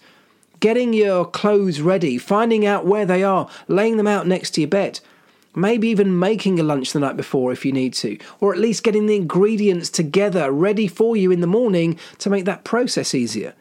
[0.60, 4.70] getting your clothes ready, finding out where they are, laying them out next to your
[4.70, 5.00] bed.
[5.54, 8.82] Maybe even making a lunch the night before if you need to, or at least
[8.82, 13.54] getting the ingredients together ready for you in the morning to make that process easier.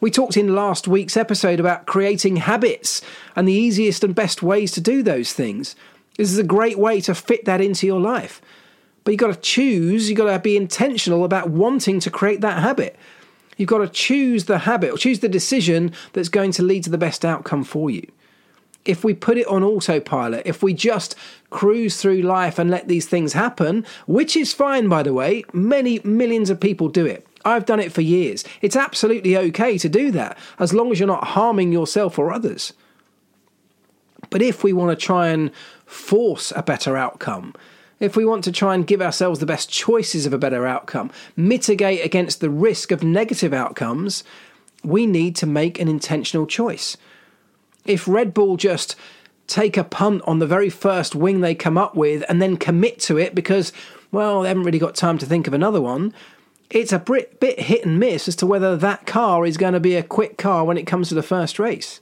[0.00, 3.02] We talked in last week's episode about creating habits
[3.34, 5.74] and the easiest and best ways to do those things.
[6.16, 8.40] This is a great way to fit that into your life.
[9.04, 12.62] But you've got to choose, you've got to be intentional about wanting to create that
[12.62, 12.96] habit.
[13.56, 16.90] You've got to choose the habit or choose the decision that's going to lead to
[16.90, 18.06] the best outcome for you.
[18.88, 21.14] If we put it on autopilot, if we just
[21.50, 26.00] cruise through life and let these things happen, which is fine, by the way, many
[26.02, 27.26] millions of people do it.
[27.44, 28.44] I've done it for years.
[28.62, 32.72] It's absolutely okay to do that as long as you're not harming yourself or others.
[34.30, 35.50] But if we want to try and
[35.86, 37.54] force a better outcome,
[38.00, 41.10] if we want to try and give ourselves the best choices of a better outcome,
[41.36, 44.24] mitigate against the risk of negative outcomes,
[44.84, 46.96] we need to make an intentional choice.
[47.84, 48.96] If Red Bull just
[49.46, 53.00] take a punt on the very first wing they come up with and then commit
[53.00, 53.72] to it because,
[54.12, 56.12] well, they haven't really got time to think of another one,
[56.70, 59.96] it's a bit hit and miss as to whether that car is going to be
[59.96, 62.00] a quick car when it comes to the first race.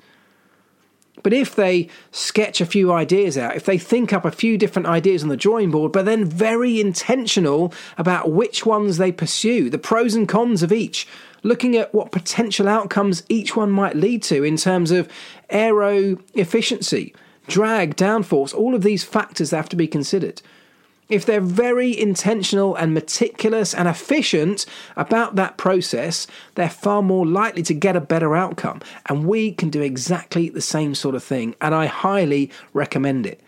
[1.23, 4.87] But if they sketch a few ideas out, if they think up a few different
[4.87, 9.79] ideas on the drawing board, but then very intentional about which ones they pursue, the
[9.79, 11.09] pros and cons of each,
[11.43, 15.09] looking at what potential outcomes each one might lead to in terms of
[15.51, 17.15] aero efficiency,
[17.47, 20.43] drag, downforce, all of these factors have to be considered.
[21.09, 27.63] if they're very intentional and meticulous and efficient about that process, they're far more likely
[27.63, 28.81] to get a better outcome.
[29.07, 31.55] And we can do exactly the same sort of thing.
[31.61, 33.41] And I highly recommend it.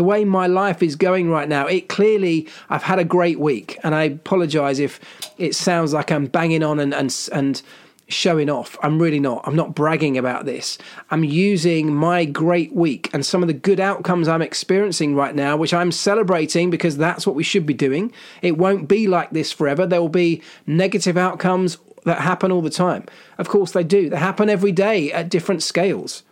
[0.00, 3.78] The way my life is going right now, it clearly, I've had a great week.
[3.82, 4.98] And I apologize if
[5.36, 7.60] it sounds like I'm banging on and, and, and
[8.08, 8.78] showing off.
[8.82, 9.46] I'm really not.
[9.46, 10.78] I'm not bragging about this.
[11.10, 15.54] I'm using my great week and some of the good outcomes I'm experiencing right now,
[15.58, 18.10] which I'm celebrating because that's what we should be doing.
[18.40, 19.84] It won't be like this forever.
[19.84, 23.04] There will be negative outcomes that happen all the time.
[23.36, 24.08] Of course, they do.
[24.08, 26.22] They happen every day at different scales.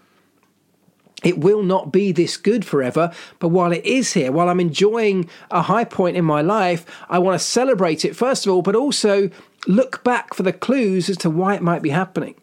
[1.24, 5.28] It will not be this good forever, but while it is here, while I'm enjoying
[5.50, 8.76] a high point in my life, I want to celebrate it first of all, but
[8.76, 9.30] also
[9.66, 12.36] look back for the clues as to why it might be happening.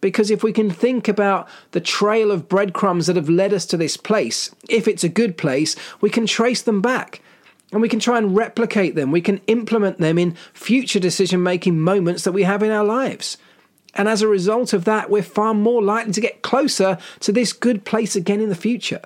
[0.00, 3.76] Because if we can think about the trail of breadcrumbs that have led us to
[3.76, 7.20] this place, if it's a good place, we can trace them back
[7.72, 9.10] and we can try and replicate them.
[9.10, 13.36] We can implement them in future decision making moments that we have in our lives.
[13.94, 17.52] And as a result of that, we're far more likely to get closer to this
[17.52, 19.02] good place again in the future.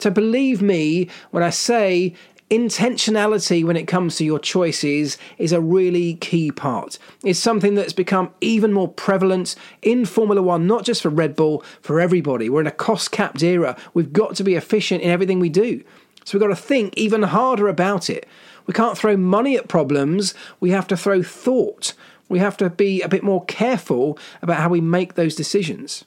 [0.00, 2.14] So believe me when I say
[2.50, 6.98] intentionality when it comes to your choices is a really key part.
[7.24, 11.64] It's something that's become even more prevalent in Formula One, not just for Red Bull,
[11.80, 12.48] for everybody.
[12.48, 13.76] We're in a cost capped era.
[13.94, 15.82] We've got to be efficient in everything we do.
[16.24, 18.26] So we've got to think even harder about it.
[18.66, 21.92] We can't throw money at problems, we have to throw thought.
[22.28, 26.04] We have to be a bit more careful about how we make those decisions.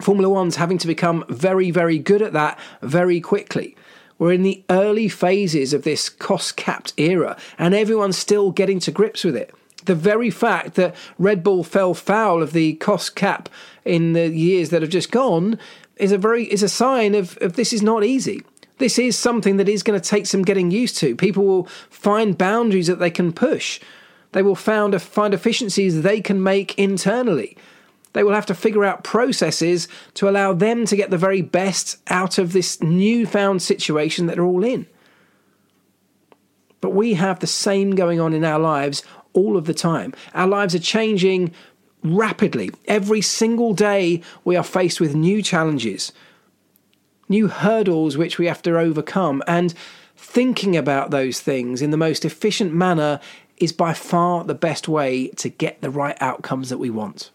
[0.00, 3.76] Formula One's having to become very, very good at that very quickly.
[4.18, 8.90] We're in the early phases of this cost capped era, and everyone's still getting to
[8.90, 9.54] grips with it.
[9.84, 13.48] The very fact that Red Bull fell foul of the cost cap
[13.84, 15.58] in the years that have just gone
[15.96, 18.42] is a very is a sign of, of this is not easy.
[18.78, 21.14] This is something that is going to take some getting used to.
[21.14, 23.80] People will find boundaries that they can push.
[24.34, 27.56] They will find, find efficiencies they can make internally.
[28.14, 31.98] They will have to figure out processes to allow them to get the very best
[32.08, 34.88] out of this newfound situation that they're all in.
[36.80, 40.12] But we have the same going on in our lives all of the time.
[40.34, 41.52] Our lives are changing
[42.02, 42.72] rapidly.
[42.86, 46.12] Every single day, we are faced with new challenges,
[47.28, 49.44] new hurdles which we have to overcome.
[49.46, 49.74] And
[50.16, 53.20] thinking about those things in the most efficient manner
[53.64, 57.30] is by far the best way to get the right outcomes that we want.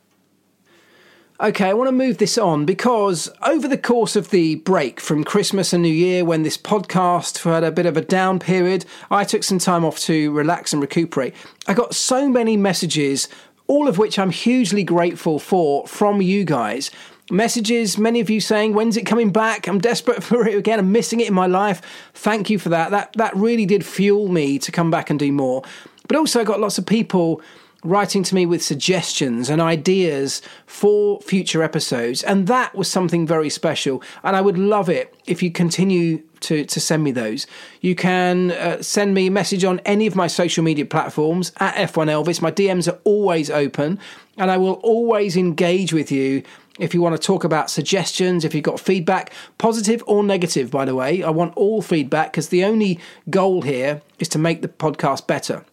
[1.42, 5.24] Okay, I want to move this on because over the course of the break from
[5.24, 9.24] Christmas and New Year, when this podcast had a bit of a down period, I
[9.24, 11.34] took some time off to relax and recuperate.
[11.66, 13.30] I got so many messages,
[13.68, 16.92] all of which I'm hugely grateful for from you guys.
[17.32, 19.66] Messages, many of you saying, When's it coming back?
[19.66, 20.80] I'm desperate for it again.
[20.80, 21.82] I'm missing it in my life.
[22.16, 22.92] Thank you for that.
[22.92, 25.64] That, that really did fuel me to come back and do more.
[26.10, 27.42] But also, I got lots of people
[27.84, 32.24] writing to me with suggestions and ideas for future episodes.
[32.24, 34.02] And that was something very special.
[34.24, 37.48] And I would love it if you continue to, to send me those.
[37.82, 41.76] You can uh, send me a message on any of my social media platforms at
[41.76, 42.42] F1 Elvis.
[42.42, 44.00] My DMs are always open
[44.36, 46.44] and I will always engage with you.
[46.80, 50.86] If you want to talk about suggestions, if you've got feedback, positive or negative, by
[50.86, 54.70] the way, I want all feedback because the only goal here is to make the
[54.70, 55.66] podcast better.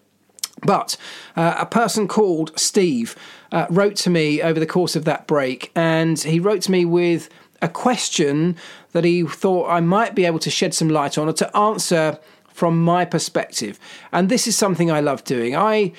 [0.62, 0.97] But
[1.37, 3.14] uh, a person called Steve
[3.53, 6.85] uh, wrote to me over the course of that break, and he wrote to me
[6.85, 7.29] with
[7.62, 8.57] a question
[8.92, 12.19] that he thought I might be able to shed some light on or to answer
[12.49, 13.79] from my perspective.
[14.12, 15.55] And this is something I love doing.
[15.55, 15.92] I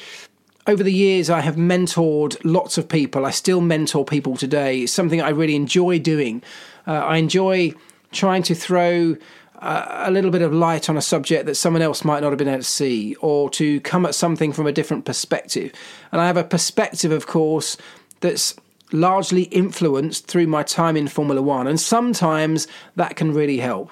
[0.65, 3.25] over the years, I have mentored lots of people.
[3.25, 4.81] I still mentor people today.
[4.81, 6.43] It's something I really enjoy doing.
[6.85, 7.73] Uh, I enjoy
[8.11, 9.15] trying to throw
[9.59, 12.47] a little bit of light on a subject that someone else might not have been
[12.47, 15.71] able to see, or to come at something from a different perspective.
[16.11, 17.77] And I have a perspective, of course,
[18.19, 18.55] that's
[18.91, 23.91] largely influenced through my time in Formula One, and sometimes that can really help.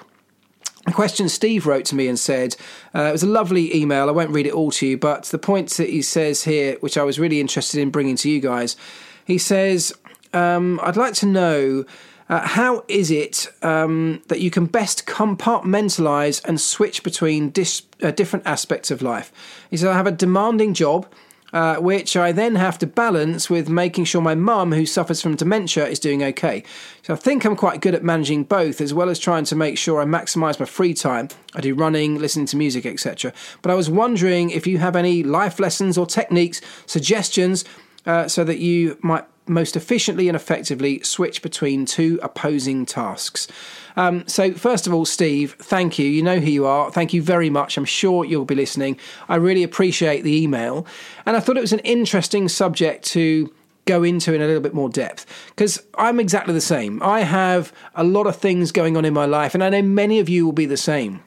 [0.88, 2.56] A question Steve wrote to me and said,
[2.94, 4.08] uh, it was a lovely email.
[4.08, 6.96] I won't read it all to you, but the points that he says here, which
[6.96, 8.78] I was really interested in bringing to you guys,
[9.26, 9.94] he says,
[10.32, 11.86] um, I'd like to know
[12.28, 18.12] uh, how is it um, that you can best compartmentalize and switch between dis- uh,
[18.12, 19.32] different aspects of life?
[19.70, 21.08] He said, I have a demanding job.
[21.54, 25.38] Uh, which I then have to balance with making sure my mum, who suffers from
[25.38, 26.66] dementia, is doing okay.
[27.04, 29.78] So I think I'm quite good at managing both, as well as trying to make
[29.78, 31.30] sure I maximise my free time.
[31.54, 33.32] I do running, listening to music, etc.
[33.62, 37.64] But I was wondering if you have any life lessons or techniques, suggestions,
[38.06, 43.48] uh, so that you might most efficiently and effectively switch between two opposing tasks.
[43.96, 46.08] Um, so, first of all, Steve, thank you.
[46.08, 46.92] You know who you are.
[46.92, 47.78] Thank you very much.
[47.78, 48.98] I'm sure you'll be listening.
[49.30, 50.86] I really appreciate the email.
[51.26, 53.54] And I thought it was an interesting subject to
[53.86, 57.02] go into in a little bit more depth because I'm exactly the same.
[57.04, 60.20] I have a lot of things going on in my life, and I know many
[60.20, 61.22] of you will be the same.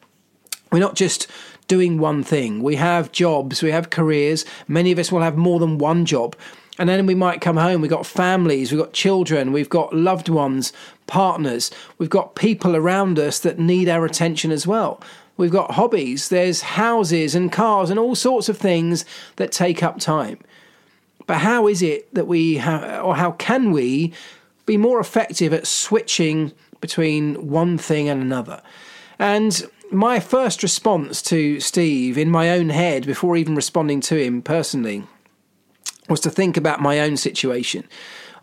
[0.71, 1.29] We're not just
[1.69, 2.63] doing one thing.
[2.63, 4.45] We have jobs, we have careers.
[4.67, 6.35] Many of us will have more than one job.
[6.79, 10.29] And then we might come home, we've got families, we've got children, we've got loved
[10.29, 10.73] ones,
[11.09, 15.03] partners, we've got people around us that need our attention as well.
[15.37, 19.05] We've got hobbies, there's houses and cars and all sorts of things
[19.37, 20.39] that take up time.
[21.27, 24.13] But how is it that we or how can we
[24.65, 28.63] be more effective at switching between one thing and another?
[29.19, 34.43] And my first response to Steve in my own head before even responding to him
[34.43, 35.05] personally
[36.09, 37.85] was to think about my own situation.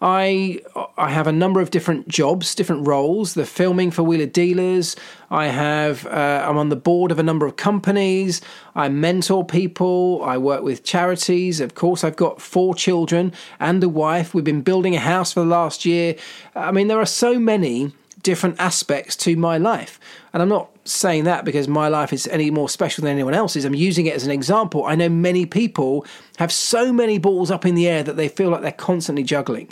[0.01, 0.59] I
[0.97, 3.34] I have a number of different jobs, different roles.
[3.34, 4.95] The filming for Wheeler Dealers.
[5.32, 8.41] I have uh, I'm on the board of a number of companies.
[8.76, 10.22] I mentor people.
[10.24, 11.59] I work with charities.
[11.59, 14.34] Of course, I've got four children and a wife.
[14.34, 16.16] We've been building a house for the last year.
[16.55, 17.93] I mean, there are so many
[18.26, 19.99] different aspects to my life.
[20.34, 23.65] And I'm not saying that because my life is any more special than anyone else's.
[23.65, 24.84] I'm using it as an example.
[24.84, 26.05] I know many people
[26.38, 29.71] have so many balls up in the air that they feel like they're constantly juggling.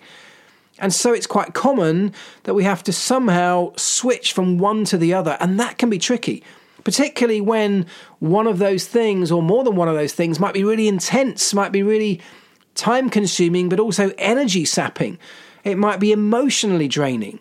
[0.78, 5.16] And so it's quite common that we have to somehow switch from one to the
[5.16, 6.43] other, and that can be tricky.
[6.84, 7.88] Particularly when
[8.20, 11.54] one of those things, or more than one of those things, might be really intense,
[11.54, 12.22] might be really
[12.76, 15.18] time consuming, but also energy sapping.
[15.64, 17.39] It might be emotionally draining.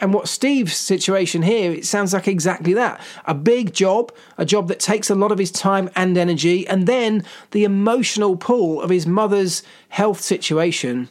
[0.00, 3.00] And what Steve's situation here, it sounds like exactly that.
[3.24, 6.86] A big job, a job that takes a lot of his time and energy, and
[6.86, 11.08] then the emotional pull of his mother's health situation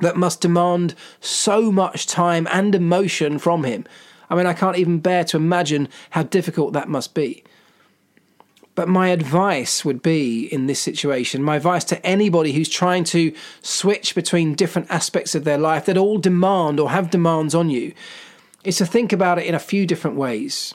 [0.00, 3.84] that must demand so much time and emotion from him.
[4.30, 7.44] I mean, I can't even bear to imagine how difficult that must be.
[8.74, 13.34] But my advice would be in this situation, my advice to anybody who's trying to
[13.60, 17.92] switch between different aspects of their life that all demand or have demands on you,
[18.64, 20.72] is to think about it in a few different ways.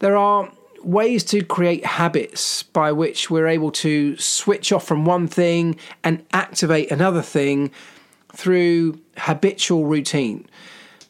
[0.00, 0.50] There are
[0.82, 6.24] ways to create habits by which we're able to switch off from one thing and
[6.32, 7.70] activate another thing
[8.32, 10.46] through habitual routine.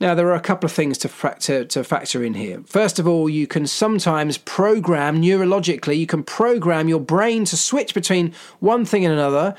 [0.01, 2.63] Now, there are a couple of things to factor, to factor in here.
[2.67, 7.95] First of all, you can sometimes program neurologically, you can program your brain to switch
[7.95, 9.57] between one thing and another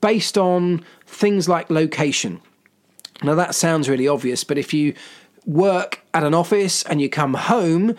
[0.00, 2.40] based on things like location.
[3.22, 4.94] Now, that sounds really obvious, but if you
[5.46, 7.96] work at an office and you come home,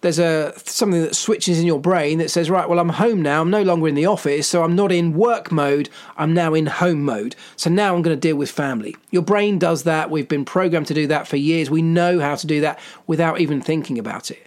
[0.00, 3.42] there's a something that switches in your brain that says, right, well, I'm home now.
[3.42, 5.88] I'm no longer in the office, so I'm not in work mode.
[6.16, 7.34] I'm now in home mode.
[7.56, 8.94] So now I'm going to deal with family.
[9.10, 10.10] Your brain does that.
[10.10, 11.68] We've been programmed to do that for years.
[11.68, 14.46] We know how to do that without even thinking about it.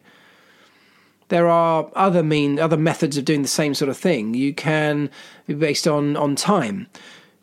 [1.28, 4.34] There are other mean other methods of doing the same sort of thing.
[4.34, 5.10] You can
[5.48, 6.88] be based on on time.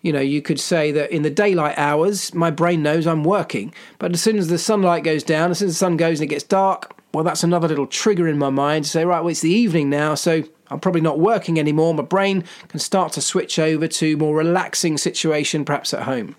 [0.00, 3.74] You know, you could say that in the daylight hours, my brain knows I'm working.
[3.98, 6.30] But as soon as the sunlight goes down, as soon as the sun goes and
[6.30, 9.30] it gets dark, well, that's another little trigger in my mind to say, right, well,
[9.30, 11.94] it's the evening now, so I'm probably not working anymore.
[11.94, 16.36] My brain can start to switch over to more relaxing situation, perhaps at home.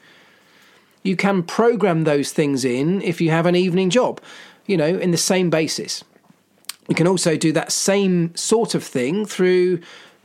[1.01, 4.21] You can program those things in if you have an evening job,
[4.67, 6.03] you know, in the same basis.
[6.87, 9.81] You can also do that same sort of thing through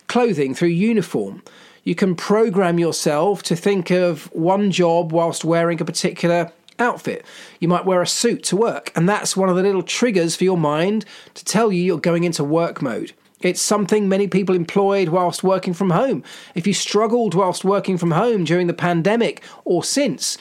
[0.09, 1.43] clothing, through uniform.
[1.85, 7.25] You can program yourself to think of one job whilst wearing a particular outfit.
[7.61, 10.45] You might wear a suit to work, and that's one of the little triggers for
[10.45, 11.05] your mind
[11.35, 13.13] to tell you you're going into work mode.
[13.41, 16.25] It's something many people employed whilst working from home.
[16.55, 20.39] If you struggled whilst working from home during the pandemic or since,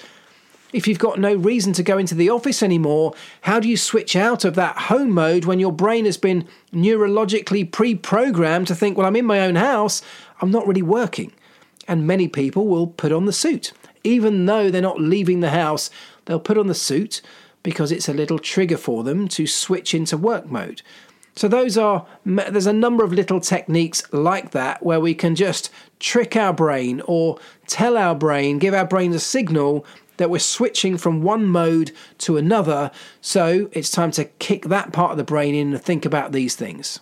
[0.74, 4.16] if you've got no reason to go into the office anymore, how do you switch
[4.16, 8.98] out of that home mode when your brain has been neurologically pre programmed to think,
[8.98, 10.02] well, I'm in my own house,
[10.42, 11.32] I'm not really working?
[11.88, 13.72] And many people will put on the suit.
[14.04, 15.90] Even though they're not leaving the house,
[16.26, 17.22] they'll put on the suit
[17.64, 20.82] because it's a little trigger for them to switch into work mode.
[21.36, 25.72] So those are there's a number of little techniques like that where we can just
[26.00, 29.86] trick our brain or tell our brain, give our brain a signal
[30.18, 32.92] that we're switching from one mode to another.
[33.22, 36.56] So it's time to kick that part of the brain in and think about these
[36.56, 37.00] things.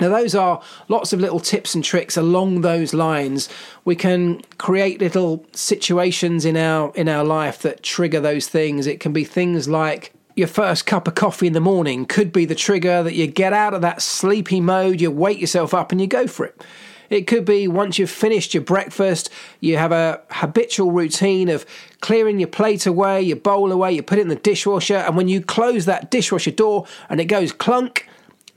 [0.00, 3.48] Now, those are lots of little tips and tricks along those lines.
[3.84, 8.86] We can create little situations in our in our life that trigger those things.
[8.86, 12.44] It can be things like your first cup of coffee in the morning could be
[12.44, 16.00] the trigger that you get out of that sleepy mode, you wake yourself up and
[16.00, 16.62] you go for it.
[17.10, 19.30] It could be once you've finished your breakfast,
[19.60, 21.66] you have a habitual routine of
[22.00, 25.26] clearing your plate away, your bowl away, you put it in the dishwasher, and when
[25.26, 28.08] you close that dishwasher door and it goes clunk,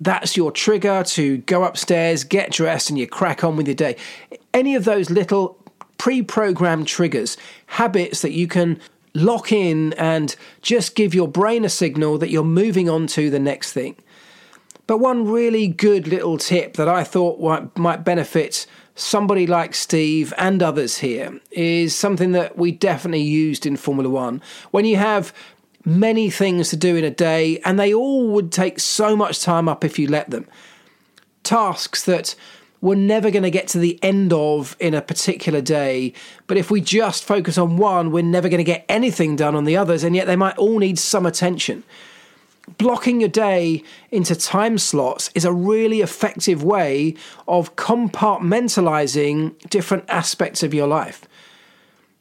[0.01, 3.95] that's your trigger to go upstairs, get dressed, and you crack on with your day.
[4.53, 5.57] Any of those little
[5.97, 7.37] pre programmed triggers,
[7.67, 8.79] habits that you can
[9.13, 13.39] lock in and just give your brain a signal that you're moving on to the
[13.39, 13.95] next thing.
[14.87, 17.39] But one really good little tip that I thought
[17.77, 23.77] might benefit somebody like Steve and others here is something that we definitely used in
[23.77, 24.41] Formula One.
[24.71, 25.33] When you have
[25.85, 29.67] many things to do in a day, and they all would take so much time
[29.67, 30.47] up if you let them.
[31.43, 32.35] Tasks that
[32.81, 36.13] we're never going to get to the end of in a particular day.
[36.47, 39.65] But if we just focus on one, we're never going to get anything done on
[39.65, 41.83] the others, and yet they might all need some attention.
[42.77, 47.15] Blocking your day into time slots is a really effective way
[47.47, 51.27] of compartmentalizing different aspects of your life.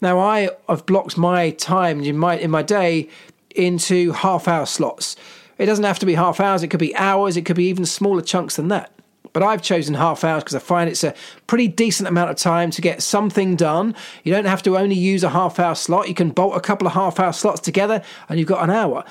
[0.02, 3.08] Now, I have blocked my time in my in my day
[3.54, 5.16] into half hour slots.
[5.58, 7.84] It doesn't have to be half hours, it could be hours, it could be even
[7.84, 8.92] smaller chunks than that.
[9.32, 11.14] But I've chosen half hours because I find it's a
[11.46, 13.94] pretty decent amount of time to get something done.
[14.24, 16.08] You don't have to only use a half hour slot.
[16.08, 19.04] You can bolt a couple of half hour slots together and you've got an hour.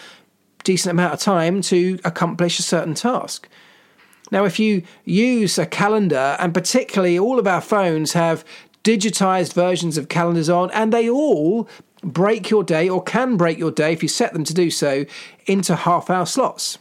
[0.64, 3.48] Decent amount of time to accomplish a certain task.
[4.32, 8.46] Now, if you use a calendar, and particularly all of our phones have
[8.84, 11.68] digitized versions of calendars on, and they all
[12.04, 15.06] break your day or can break your day if you set them to do so
[15.46, 16.78] into half hour slots.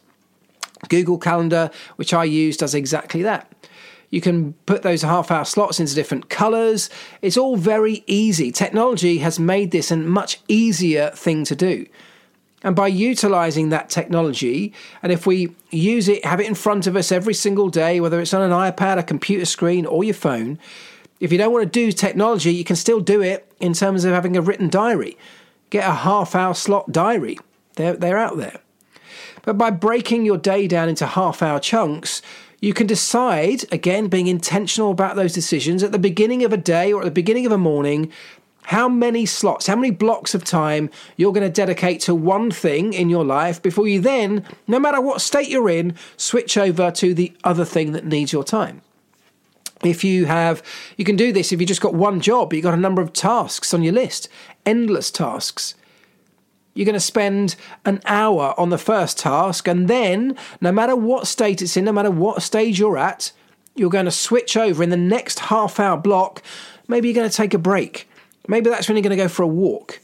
[0.88, 3.52] Google Calendar, which I use, does exactly that.
[4.10, 6.88] You can put those half hour slots into different colors.
[7.20, 8.50] It's all very easy.
[8.50, 11.86] Technology has made this a much easier thing to do.
[12.62, 16.96] And by utilizing that technology, and if we use it, have it in front of
[16.96, 20.58] us every single day, whether it's on an iPad, a computer screen, or your phone,
[21.20, 24.12] if you don't want to do technology, you can still do it in terms of
[24.12, 25.16] having a written diary.
[25.70, 27.38] Get a half hour slot diary.
[27.74, 28.60] They're, they're out there.
[29.44, 32.22] But by breaking your day down into half hour chunks,
[32.60, 36.92] you can decide, again, being intentional about those decisions at the beginning of a day
[36.92, 38.12] or at the beginning of a morning,
[38.62, 42.92] how many slots, how many blocks of time you're going to dedicate to one thing
[42.92, 47.14] in your life before you then, no matter what state you're in, switch over to
[47.14, 48.82] the other thing that needs your time.
[49.84, 50.62] If you have,
[50.96, 53.12] you can do this if you've just got one job, you've got a number of
[53.12, 54.28] tasks on your list,
[54.66, 55.74] endless tasks
[56.78, 61.26] you're going to spend an hour on the first task, and then, no matter what
[61.26, 63.32] state it's in, no matter what stage you're at,
[63.74, 66.40] you're going to switch over in the next half hour block.
[66.86, 68.08] Maybe you're going to take a break.
[68.46, 69.98] Maybe that's when you're going to go for a walk.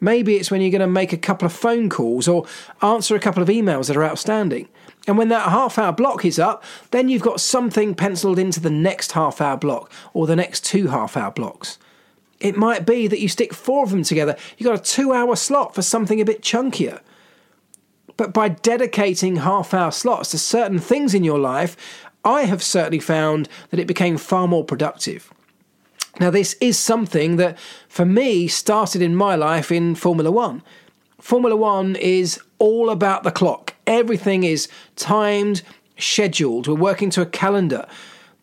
[0.00, 2.44] Maybe it's when you're going to make a couple of phone calls or
[2.82, 4.68] answer a couple of emails that are outstanding.
[5.06, 8.70] And when that half hour block is up, then you've got something penciled into the
[8.70, 11.78] next half hour block or the next two half hour blocks.
[12.40, 14.36] It might be that you stick four of them together.
[14.58, 17.00] You've got a two hour slot for something a bit chunkier.
[18.16, 21.76] But by dedicating half hour slots to certain things in your life,
[22.24, 25.32] I have certainly found that it became far more productive.
[26.18, 30.62] Now, this is something that for me started in my life in Formula One.
[31.20, 35.62] Formula One is all about the clock, everything is timed,
[35.98, 36.66] scheduled.
[36.66, 37.86] We're working to a calendar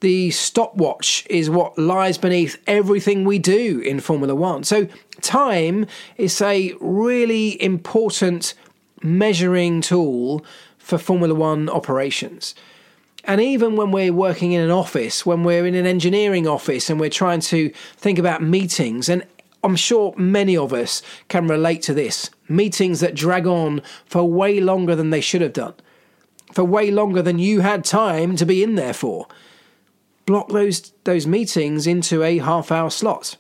[0.03, 4.66] the stopwatch is what lies beneath everything we do in Formula One.
[4.66, 4.89] So,
[5.22, 5.86] time
[6.18, 8.53] is a really important
[9.01, 10.43] measuring tool
[10.78, 12.53] for Formula One operations.
[13.24, 16.99] And even when we're working in an office, when we're in an engineering office and
[16.99, 19.26] we're trying to think about meetings, and
[19.64, 24.59] I'm sure many of us can relate to this meetings that drag on for way
[24.59, 25.74] longer than they should have done,
[26.51, 29.28] for way longer than you had time to be in there for
[30.26, 33.38] block those those meetings into a half hour slot.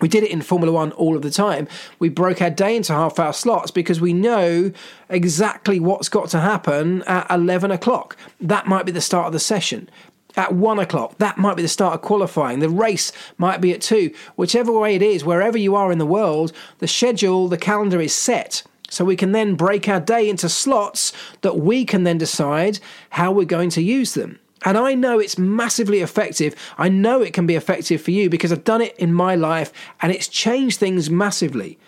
[0.00, 1.68] We did it in Formula One all of the time.
[2.00, 4.72] We broke our day into half hour slots because we know
[5.08, 8.16] exactly what's got to happen at 11 o'clock.
[8.40, 9.88] That might be the start of the session.
[10.36, 12.60] At one o'clock, that might be the start of qualifying.
[12.60, 14.12] The race might be at two.
[14.36, 18.14] Whichever way it is, wherever you are in the world, the schedule, the calendar is
[18.14, 18.62] set.
[18.88, 22.78] So we can then break our day into slots that we can then decide
[23.10, 24.38] how we're going to use them.
[24.64, 26.54] And I know it's massively effective.
[26.78, 29.72] I know it can be effective for you because I've done it in my life
[30.00, 31.78] and it's changed things massively.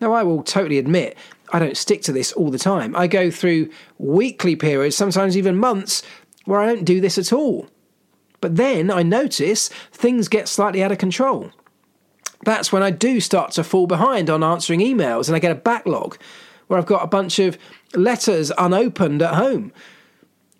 [0.00, 1.16] Now, I will totally admit,
[1.52, 2.96] I don't stick to this all the time.
[2.96, 6.02] I go through weekly periods, sometimes even months,
[6.44, 7.68] where I don't do this at all.
[8.40, 11.50] But then I notice things get slightly out of control.
[12.44, 15.56] That's when I do start to fall behind on answering emails and I get a
[15.56, 16.18] backlog
[16.66, 17.56] where I've got a bunch of
[17.94, 19.72] letters unopened at home,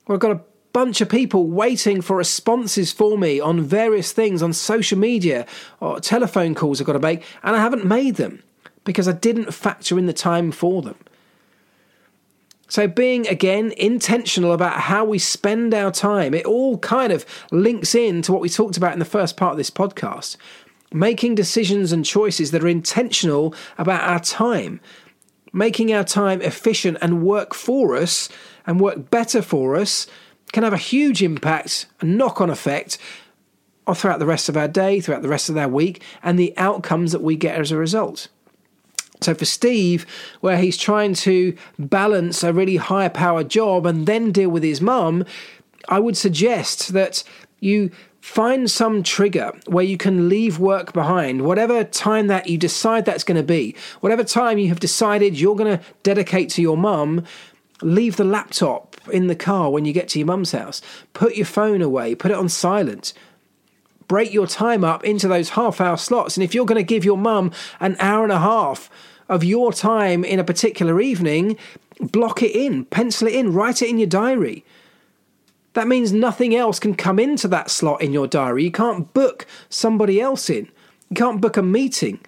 [0.06, 0.40] where I've got a
[0.72, 5.46] bunch of people waiting for responses for me on various things on social media
[5.80, 8.42] or telephone calls I've got to make, and I haven't made them
[8.84, 10.96] because I didn't factor in the time for them.
[12.72, 17.94] So, being again intentional about how we spend our time, it all kind of links
[17.94, 20.38] in to what we talked about in the first part of this podcast.
[20.90, 24.80] Making decisions and choices that are intentional about our time,
[25.52, 28.30] making our time efficient and work for us
[28.66, 30.06] and work better for us
[30.52, 32.96] can have a huge impact, a knock on effect
[33.94, 37.12] throughout the rest of our day, throughout the rest of our week, and the outcomes
[37.12, 38.28] that we get as a result.
[39.22, 40.06] So for Steve,
[40.40, 44.80] where he's trying to balance a really high power job and then deal with his
[44.80, 45.24] mum,
[45.88, 47.24] I would suggest that
[47.60, 53.04] you find some trigger where you can leave work behind, whatever time that you decide
[53.04, 56.76] that's going to be, whatever time you have decided you're going to dedicate to your
[56.76, 57.24] mum,
[57.82, 60.80] leave the laptop in the car when you get to your mum's house.
[61.12, 63.12] Put your phone away, put it on silent.
[64.06, 66.36] Break your time up into those half hour slots.
[66.36, 67.50] And if you're going to give your mum
[67.80, 68.88] an hour and a half
[69.32, 71.56] of your time in a particular evening,
[72.00, 74.64] block it in, pencil it in, write it in your diary.
[75.72, 78.64] That means nothing else can come into that slot in your diary.
[78.64, 80.68] You can't book somebody else in.
[81.08, 82.20] You can't book a meeting.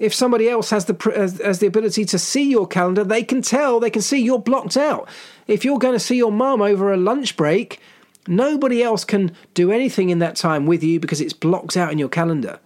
[0.00, 0.94] If somebody else has the
[1.42, 4.76] has the ability to see your calendar, they can tell, they can see you're blocked
[4.76, 5.08] out.
[5.48, 7.80] If you're going to see your mum over a lunch break,
[8.28, 11.98] nobody else can do anything in that time with you because it's blocked out in
[11.98, 12.60] your calendar.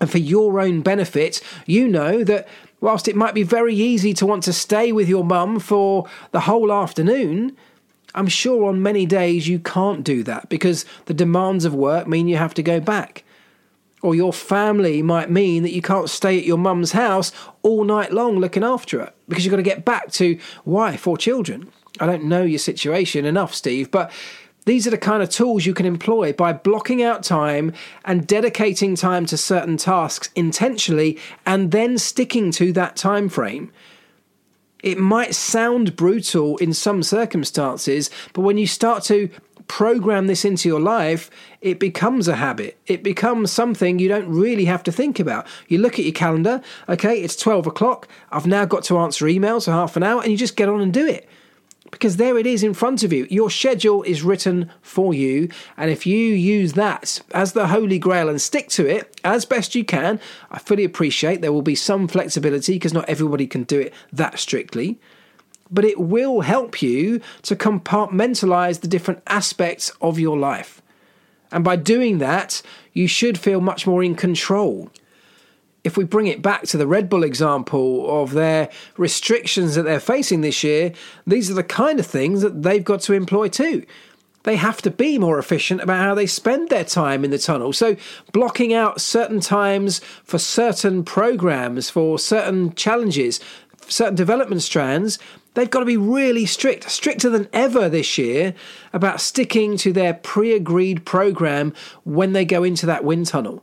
[0.00, 2.48] And for your own benefit, you know that
[2.80, 6.40] whilst it might be very easy to want to stay with your mum for the
[6.40, 7.56] whole afternoon,
[8.14, 12.28] I'm sure on many days you can't do that because the demands of work mean
[12.28, 13.24] you have to go back.
[14.02, 17.32] Or your family might mean that you can't stay at your mum's house
[17.62, 21.18] all night long looking after her because you've got to get back to wife or
[21.18, 21.70] children.
[22.00, 24.10] I don't know your situation enough, Steve, but
[24.66, 27.72] these are the kind of tools you can employ by blocking out time
[28.04, 33.72] and dedicating time to certain tasks intentionally and then sticking to that time frame.
[34.82, 39.28] It might sound brutal in some circumstances, but when you start to
[39.68, 41.30] program this into your life,
[41.60, 42.78] it becomes a habit.
[42.86, 45.46] It becomes something you don't really have to think about.
[45.68, 48.08] You look at your calendar, okay, it's 12 o'clock.
[48.32, 50.80] I've now got to answer emails for half an hour, and you just get on
[50.80, 51.28] and do it
[51.90, 53.26] because there it is in front of you.
[53.30, 58.28] Your schedule is written for you, and if you use that as the holy grail
[58.28, 60.20] and stick to it as best you can,
[60.50, 64.38] I fully appreciate there will be some flexibility because not everybody can do it that
[64.38, 64.98] strictly.
[65.70, 70.82] But it will help you to compartmentalize the different aspects of your life.
[71.52, 72.62] And by doing that,
[72.92, 74.90] you should feel much more in control
[75.84, 80.00] if we bring it back to the Red Bull example of their restrictions that they're
[80.00, 80.92] facing this year,
[81.26, 83.84] these are the kind of things that they've got to employ too.
[84.42, 87.72] They have to be more efficient about how they spend their time in the tunnel.
[87.72, 87.96] So,
[88.32, 93.40] blocking out certain times for certain programs, for certain challenges,
[93.86, 95.18] certain development strands,
[95.54, 98.54] they've got to be really strict, stricter than ever this year,
[98.94, 101.74] about sticking to their pre agreed program
[102.04, 103.62] when they go into that wind tunnel.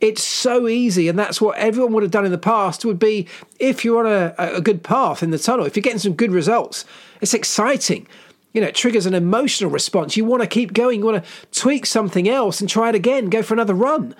[0.00, 2.84] It's so easy, and that's what everyone would have done in the past.
[2.84, 3.28] Would be
[3.58, 6.32] if you're on a, a good path in the tunnel, if you're getting some good
[6.32, 6.86] results,
[7.20, 8.06] it's exciting.
[8.52, 10.16] You know, it triggers an emotional response.
[10.16, 11.00] You want to keep going.
[11.00, 13.30] You want to tweak something else and try it again.
[13.30, 14.14] Go for another run.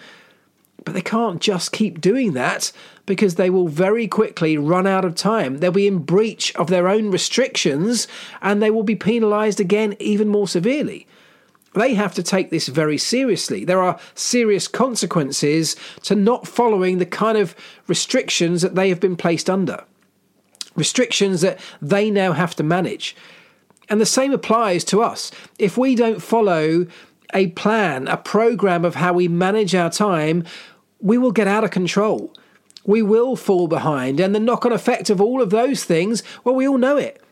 [0.85, 2.73] But they can't just keep doing that
[3.07, 5.59] because they will very quickly run out of time.
[5.59, 8.07] They'll be in breach of their own restrictions
[8.41, 11.07] and they will be penalised again even more severely
[11.75, 13.65] they have to take this very seriously.
[13.65, 17.55] There are serious consequences to not following the kind of
[17.87, 19.85] restrictions that they have been placed under,
[20.75, 23.17] restrictions that they now have to manage.
[23.89, 25.31] And the same applies to us.
[25.59, 26.87] If we don't follow
[27.33, 30.45] a plan, a program of how we manage our time,
[31.01, 32.35] we will get out of control.
[32.85, 34.19] We will fall behind.
[34.19, 37.23] And the knock on effect of all of those things, well, we all know it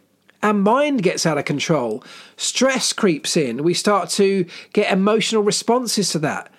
[0.43, 2.05] our mind gets out of control.
[2.37, 3.65] Stress creeps in.
[3.65, 6.51] We start to get emotional responses to that.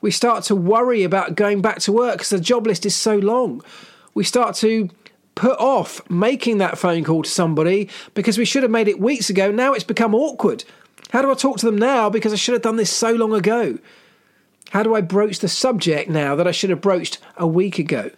[0.00, 3.16] We start to worry about going back to work because the job list is so
[3.16, 3.62] long.
[4.14, 4.90] We start to
[5.34, 9.30] put off making that phone call to somebody because we should have made it weeks
[9.30, 9.50] ago.
[9.50, 10.64] Now it's become awkward.
[11.10, 13.32] How do I talk to them now because I should have done this so long
[13.32, 13.78] ago?
[14.70, 18.10] How do I broach the subject now that I should have broached a week ago?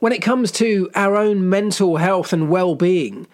[0.00, 3.28] When it comes to our own mental health and well being,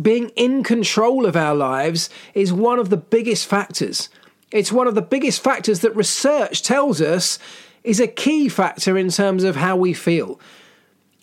[0.00, 4.08] being in control of our lives is one of the biggest factors.
[4.50, 7.38] It's one of the biggest factors that research tells us
[7.84, 10.40] is a key factor in terms of how we feel.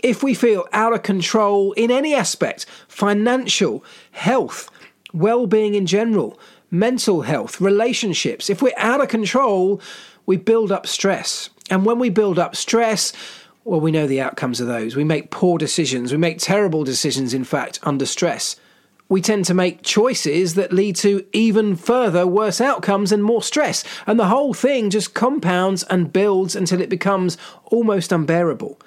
[0.02, 4.70] If we feel out of control in any aspect financial, health,
[5.14, 6.40] well being in general,
[6.72, 8.50] mental health, relationships.
[8.50, 9.82] If we're out of control,
[10.26, 11.50] we build up stress.
[11.70, 13.14] And when we build up stress,
[13.66, 14.96] well, we know the outcomes of those.
[14.96, 16.12] We make poor decisions.
[16.12, 18.56] We make terrible decisions, in fact, under stress.
[19.10, 23.84] We tend to make choices that lead to even further worse outcomes and more stress.
[24.06, 28.80] And the whole thing just compounds and builds until it becomes almost unbearable.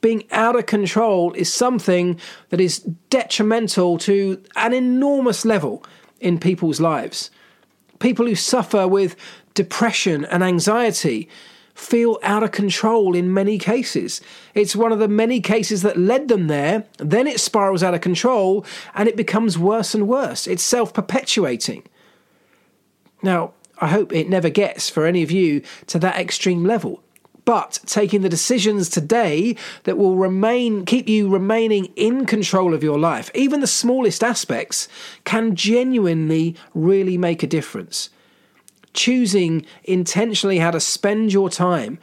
[0.00, 2.78] Being out of control is something that is
[3.10, 5.84] detrimental to an enormous level
[6.20, 7.30] in people's lives.
[7.98, 9.16] People who suffer with
[9.54, 11.28] depression and anxiety
[11.80, 14.20] feel out of control in many cases.
[14.54, 18.02] It's one of the many cases that led them there, then it spirals out of
[18.02, 20.46] control and it becomes worse and worse.
[20.46, 21.84] It's self perpetuating.
[23.22, 27.02] Now, I hope it never gets for any of you to that extreme level.
[27.46, 32.98] But taking the decisions today that will remain keep you remaining in control of your
[32.98, 34.86] life, even the smallest aspects,
[35.24, 38.10] can genuinely really make a difference
[38.92, 41.98] choosing intentionally how to spend your time,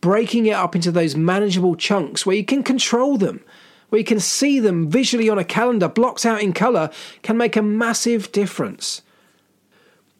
[0.00, 3.44] breaking it up into those manageable chunks where you can control them,
[3.90, 6.90] where you can see them visually on a calendar, blocked out in colour,
[7.22, 9.02] can make a massive difference.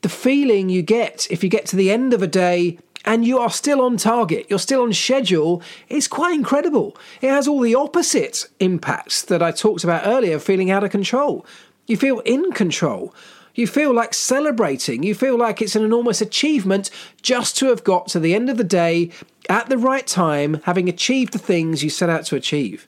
[0.02, 3.38] The feeling you get if you get to the end of a day and you
[3.38, 6.96] are still on target, you're still on schedule, is quite incredible.
[7.22, 10.90] It has all the opposite impacts that I talked about earlier, of feeling out of
[10.90, 11.46] control.
[11.86, 13.14] You feel in control.
[13.54, 15.02] You feel like celebrating.
[15.02, 16.90] You feel like it's an enormous achievement
[17.22, 19.10] just to have got to the end of the day
[19.48, 22.86] at the right time, having achieved the things you set out to achieve.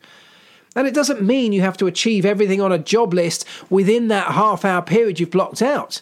[0.75, 4.33] And it doesn't mean you have to achieve everything on a job list within that
[4.33, 6.01] half hour period you've blocked out.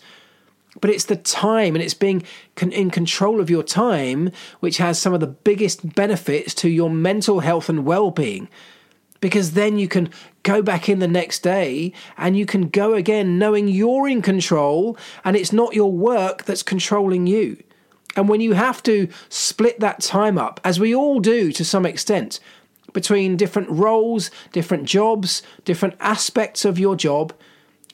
[0.80, 2.22] But it's the time and it's being
[2.60, 4.30] in control of your time
[4.60, 8.48] which has some of the biggest benefits to your mental health and well being
[9.20, 10.10] because then you can
[10.42, 14.96] go back in the next day and you can go again knowing you're in control
[15.24, 17.62] and it's not your work that's controlling you.
[18.16, 21.86] And when you have to split that time up, as we all do to some
[21.86, 22.40] extent,
[22.92, 27.32] between different roles, different jobs, different aspects of your job,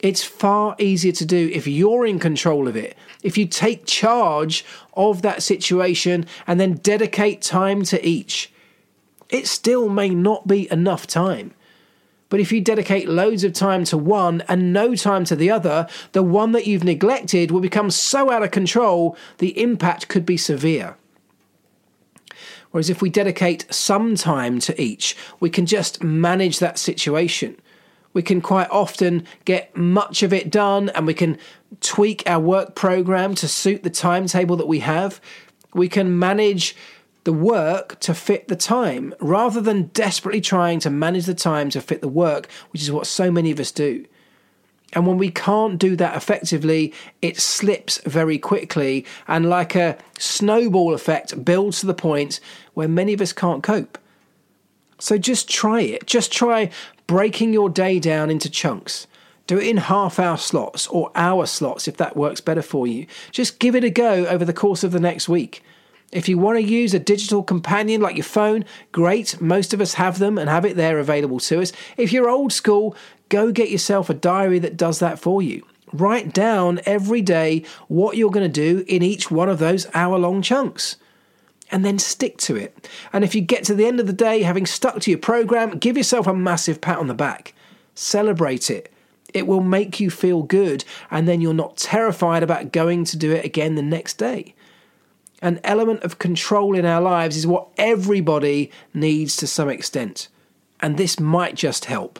[0.01, 2.95] it's far easier to do if you're in control of it.
[3.23, 4.63] If you take charge
[4.93, 8.51] of that situation and then dedicate time to each
[9.29, 11.53] it still may not be enough time.
[12.29, 15.87] But if you dedicate loads of time to one and no time to the other,
[16.11, 20.37] the one that you've neglected will become so out of control, the impact could be
[20.37, 20.97] severe.
[22.71, 27.57] Whereas if we dedicate some time to each, we can just manage that situation.
[28.11, 31.37] We can quite often get much of it done and we can
[31.81, 35.21] tweak our work program to suit the timetable that we have.
[35.73, 36.75] We can manage
[37.27, 41.81] the work to fit the time rather than desperately trying to manage the time to
[41.81, 44.05] fit the work, which is what so many of us do.
[44.93, 50.93] And when we can't do that effectively, it slips very quickly and, like a snowball
[50.93, 52.39] effect, builds to the point
[52.75, 53.97] where many of us can't cope.
[54.97, 56.07] So just try it.
[56.07, 56.69] Just try
[57.07, 59.05] breaking your day down into chunks.
[59.47, 63.05] Do it in half hour slots or hour slots if that works better for you.
[63.33, 65.61] Just give it a go over the course of the next week.
[66.11, 69.41] If you want to use a digital companion like your phone, great.
[69.41, 71.73] Most of us have them and have it there available to us.
[71.97, 72.95] If you're old school,
[73.27, 75.65] go get yourself a diary that does that for you.
[75.91, 80.17] Write down every day what you're going to do in each one of those hour
[80.17, 80.95] long chunks.
[81.69, 82.89] And then stick to it.
[83.11, 85.77] And if you get to the end of the day having stuck to your program,
[85.77, 87.53] give yourself a massive pat on the back.
[87.95, 88.89] Celebrate it.
[89.33, 93.33] It will make you feel good, and then you're not terrified about going to do
[93.33, 94.55] it again the next day
[95.41, 100.27] an element of control in our lives is what everybody needs to some extent.
[100.79, 102.19] And this might just help.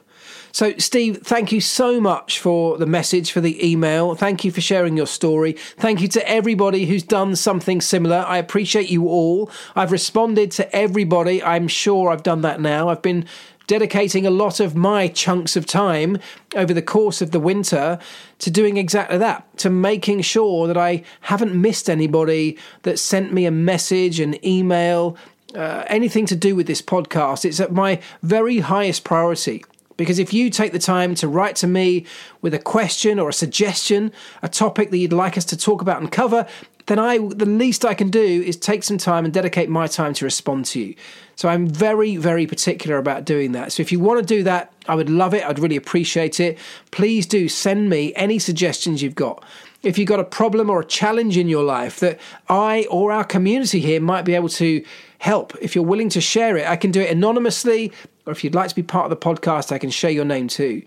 [0.51, 4.15] So, Steve, thank you so much for the message, for the email.
[4.15, 5.53] Thank you for sharing your story.
[5.53, 8.26] Thank you to everybody who's done something similar.
[8.28, 9.51] I appreciate you all.
[9.76, 11.43] I've responded to everybody.
[11.43, 12.89] I'm sure I've done that now.
[12.89, 13.26] I've been
[13.68, 16.18] dedicating a lot of my chunks of time
[16.55, 17.99] over the course of the winter
[18.39, 23.45] to doing exactly that, to making sure that I haven't missed anybody that sent me
[23.45, 25.18] a message, an email,
[25.53, 27.45] uh, anything to do with this podcast.
[27.45, 29.63] It's at my very highest priority.
[29.97, 32.05] Because if you take the time to write to me
[32.41, 34.11] with a question or a suggestion,
[34.43, 36.45] a topic that you'd like us to talk about and cover,
[36.88, 40.13] then I the least I can do is take some time and dedicate my time
[40.15, 40.95] to respond to you.
[41.35, 43.71] So I'm very, very particular about doing that.
[43.71, 45.45] So if you want to do that, I would love it.
[45.45, 46.57] I'd really appreciate it.
[46.89, 49.43] Please do send me any suggestions you've got.
[49.83, 52.19] If you've got a problem or a challenge in your life that
[52.49, 54.83] I or our community here might be able to
[55.19, 57.91] help, if you're willing to share it, I can do it anonymously,
[58.25, 60.47] or if you'd like to be part of the podcast, I can share your name
[60.47, 60.81] too.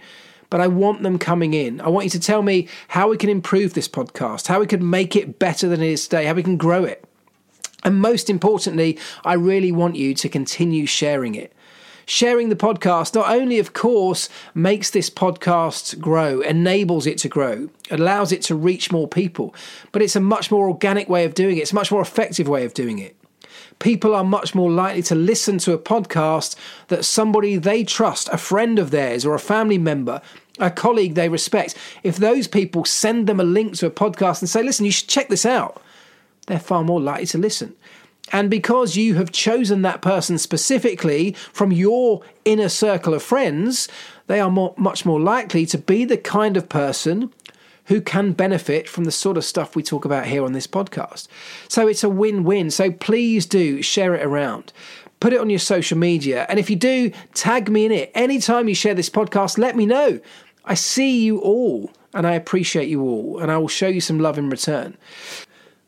[0.50, 1.80] But I want them coming in.
[1.80, 4.88] I want you to tell me how we can improve this podcast, how we can
[4.88, 7.04] make it better than it is today, how we can grow it.
[7.84, 11.52] And most importantly, I really want you to continue sharing it.
[12.04, 17.70] Sharing the podcast not only, of course, makes this podcast grow, enables it to grow,
[17.90, 19.54] allows it to reach more people,
[19.92, 21.60] but it's a much more organic way of doing it.
[21.60, 23.16] It's a much more effective way of doing it.
[23.80, 26.54] People are much more likely to listen to a podcast
[26.88, 30.22] that somebody they trust, a friend of theirs or a family member,
[30.58, 34.48] a colleague they respect, if those people send them a link to a podcast and
[34.48, 35.82] say, listen, you should check this out,
[36.46, 37.74] they're far more likely to listen.
[38.32, 43.88] And because you have chosen that person specifically from your inner circle of friends,
[44.26, 47.32] they are more, much more likely to be the kind of person
[47.90, 51.26] who can benefit from the sort of stuff we talk about here on this podcast.
[51.68, 52.70] So it's a win win.
[52.70, 54.72] So please do share it around.
[55.18, 56.46] Put it on your social media.
[56.48, 58.12] And if you do, tag me in it.
[58.14, 60.20] Anytime you share this podcast, let me know.
[60.64, 64.18] I see you all and I appreciate you all, and I will show you some
[64.18, 64.96] love in return.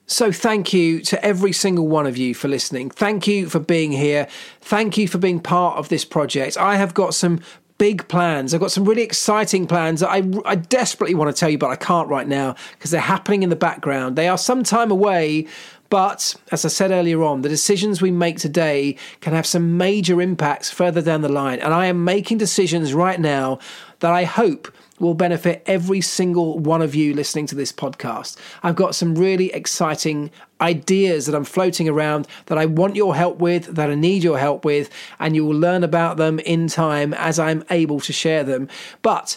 [0.06, 2.90] So, thank you to every single one of you for listening.
[2.90, 4.28] Thank you for being here.
[4.60, 6.58] Thank you for being part of this project.
[6.58, 7.40] I have got some
[7.82, 8.54] big plans.
[8.54, 11.70] I've got some really exciting plans that I, I desperately want to tell you, but
[11.70, 14.14] I can't right now because they're happening in the background.
[14.14, 15.48] They are some time away,
[15.90, 20.22] but as I said earlier on, the decisions we make today can have some major
[20.22, 21.58] impacts further down the line.
[21.58, 23.58] And I am making decisions right now
[23.98, 24.72] that I hope
[25.02, 28.36] will benefit every single one of you listening to this podcast.
[28.62, 30.30] I've got some really exciting
[30.60, 34.38] ideas that I'm floating around that I want your help with, that I need your
[34.38, 34.88] help with,
[35.18, 38.68] and you will learn about them in time as I'm able to share them.
[39.02, 39.36] But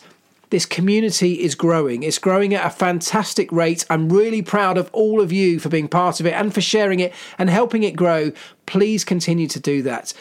[0.52, 2.04] this community is growing.
[2.04, 3.86] It's growing at a fantastic rate.
[3.90, 7.00] I'm really proud of all of you for being part of it and for sharing
[7.00, 8.32] it and helping it grow.
[8.68, 10.14] Please continue to do that.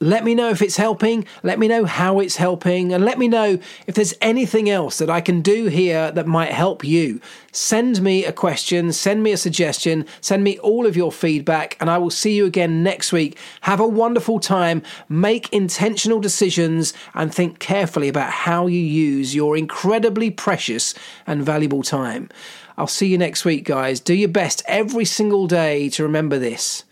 [0.00, 1.26] Let me know if it's helping.
[1.42, 2.92] Let me know how it's helping.
[2.92, 6.52] And let me know if there's anything else that I can do here that might
[6.52, 7.20] help you.
[7.50, 11.90] Send me a question, send me a suggestion, send me all of your feedback, and
[11.90, 13.36] I will see you again next week.
[13.62, 14.82] Have a wonderful time.
[15.08, 20.94] Make intentional decisions and think carefully about how you use your incredibly precious
[21.26, 22.28] and valuable time.
[22.76, 23.98] I'll see you next week, guys.
[23.98, 26.84] Do your best every single day to remember this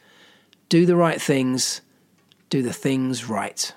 [0.68, 1.80] do the right things
[2.48, 3.72] do the things right.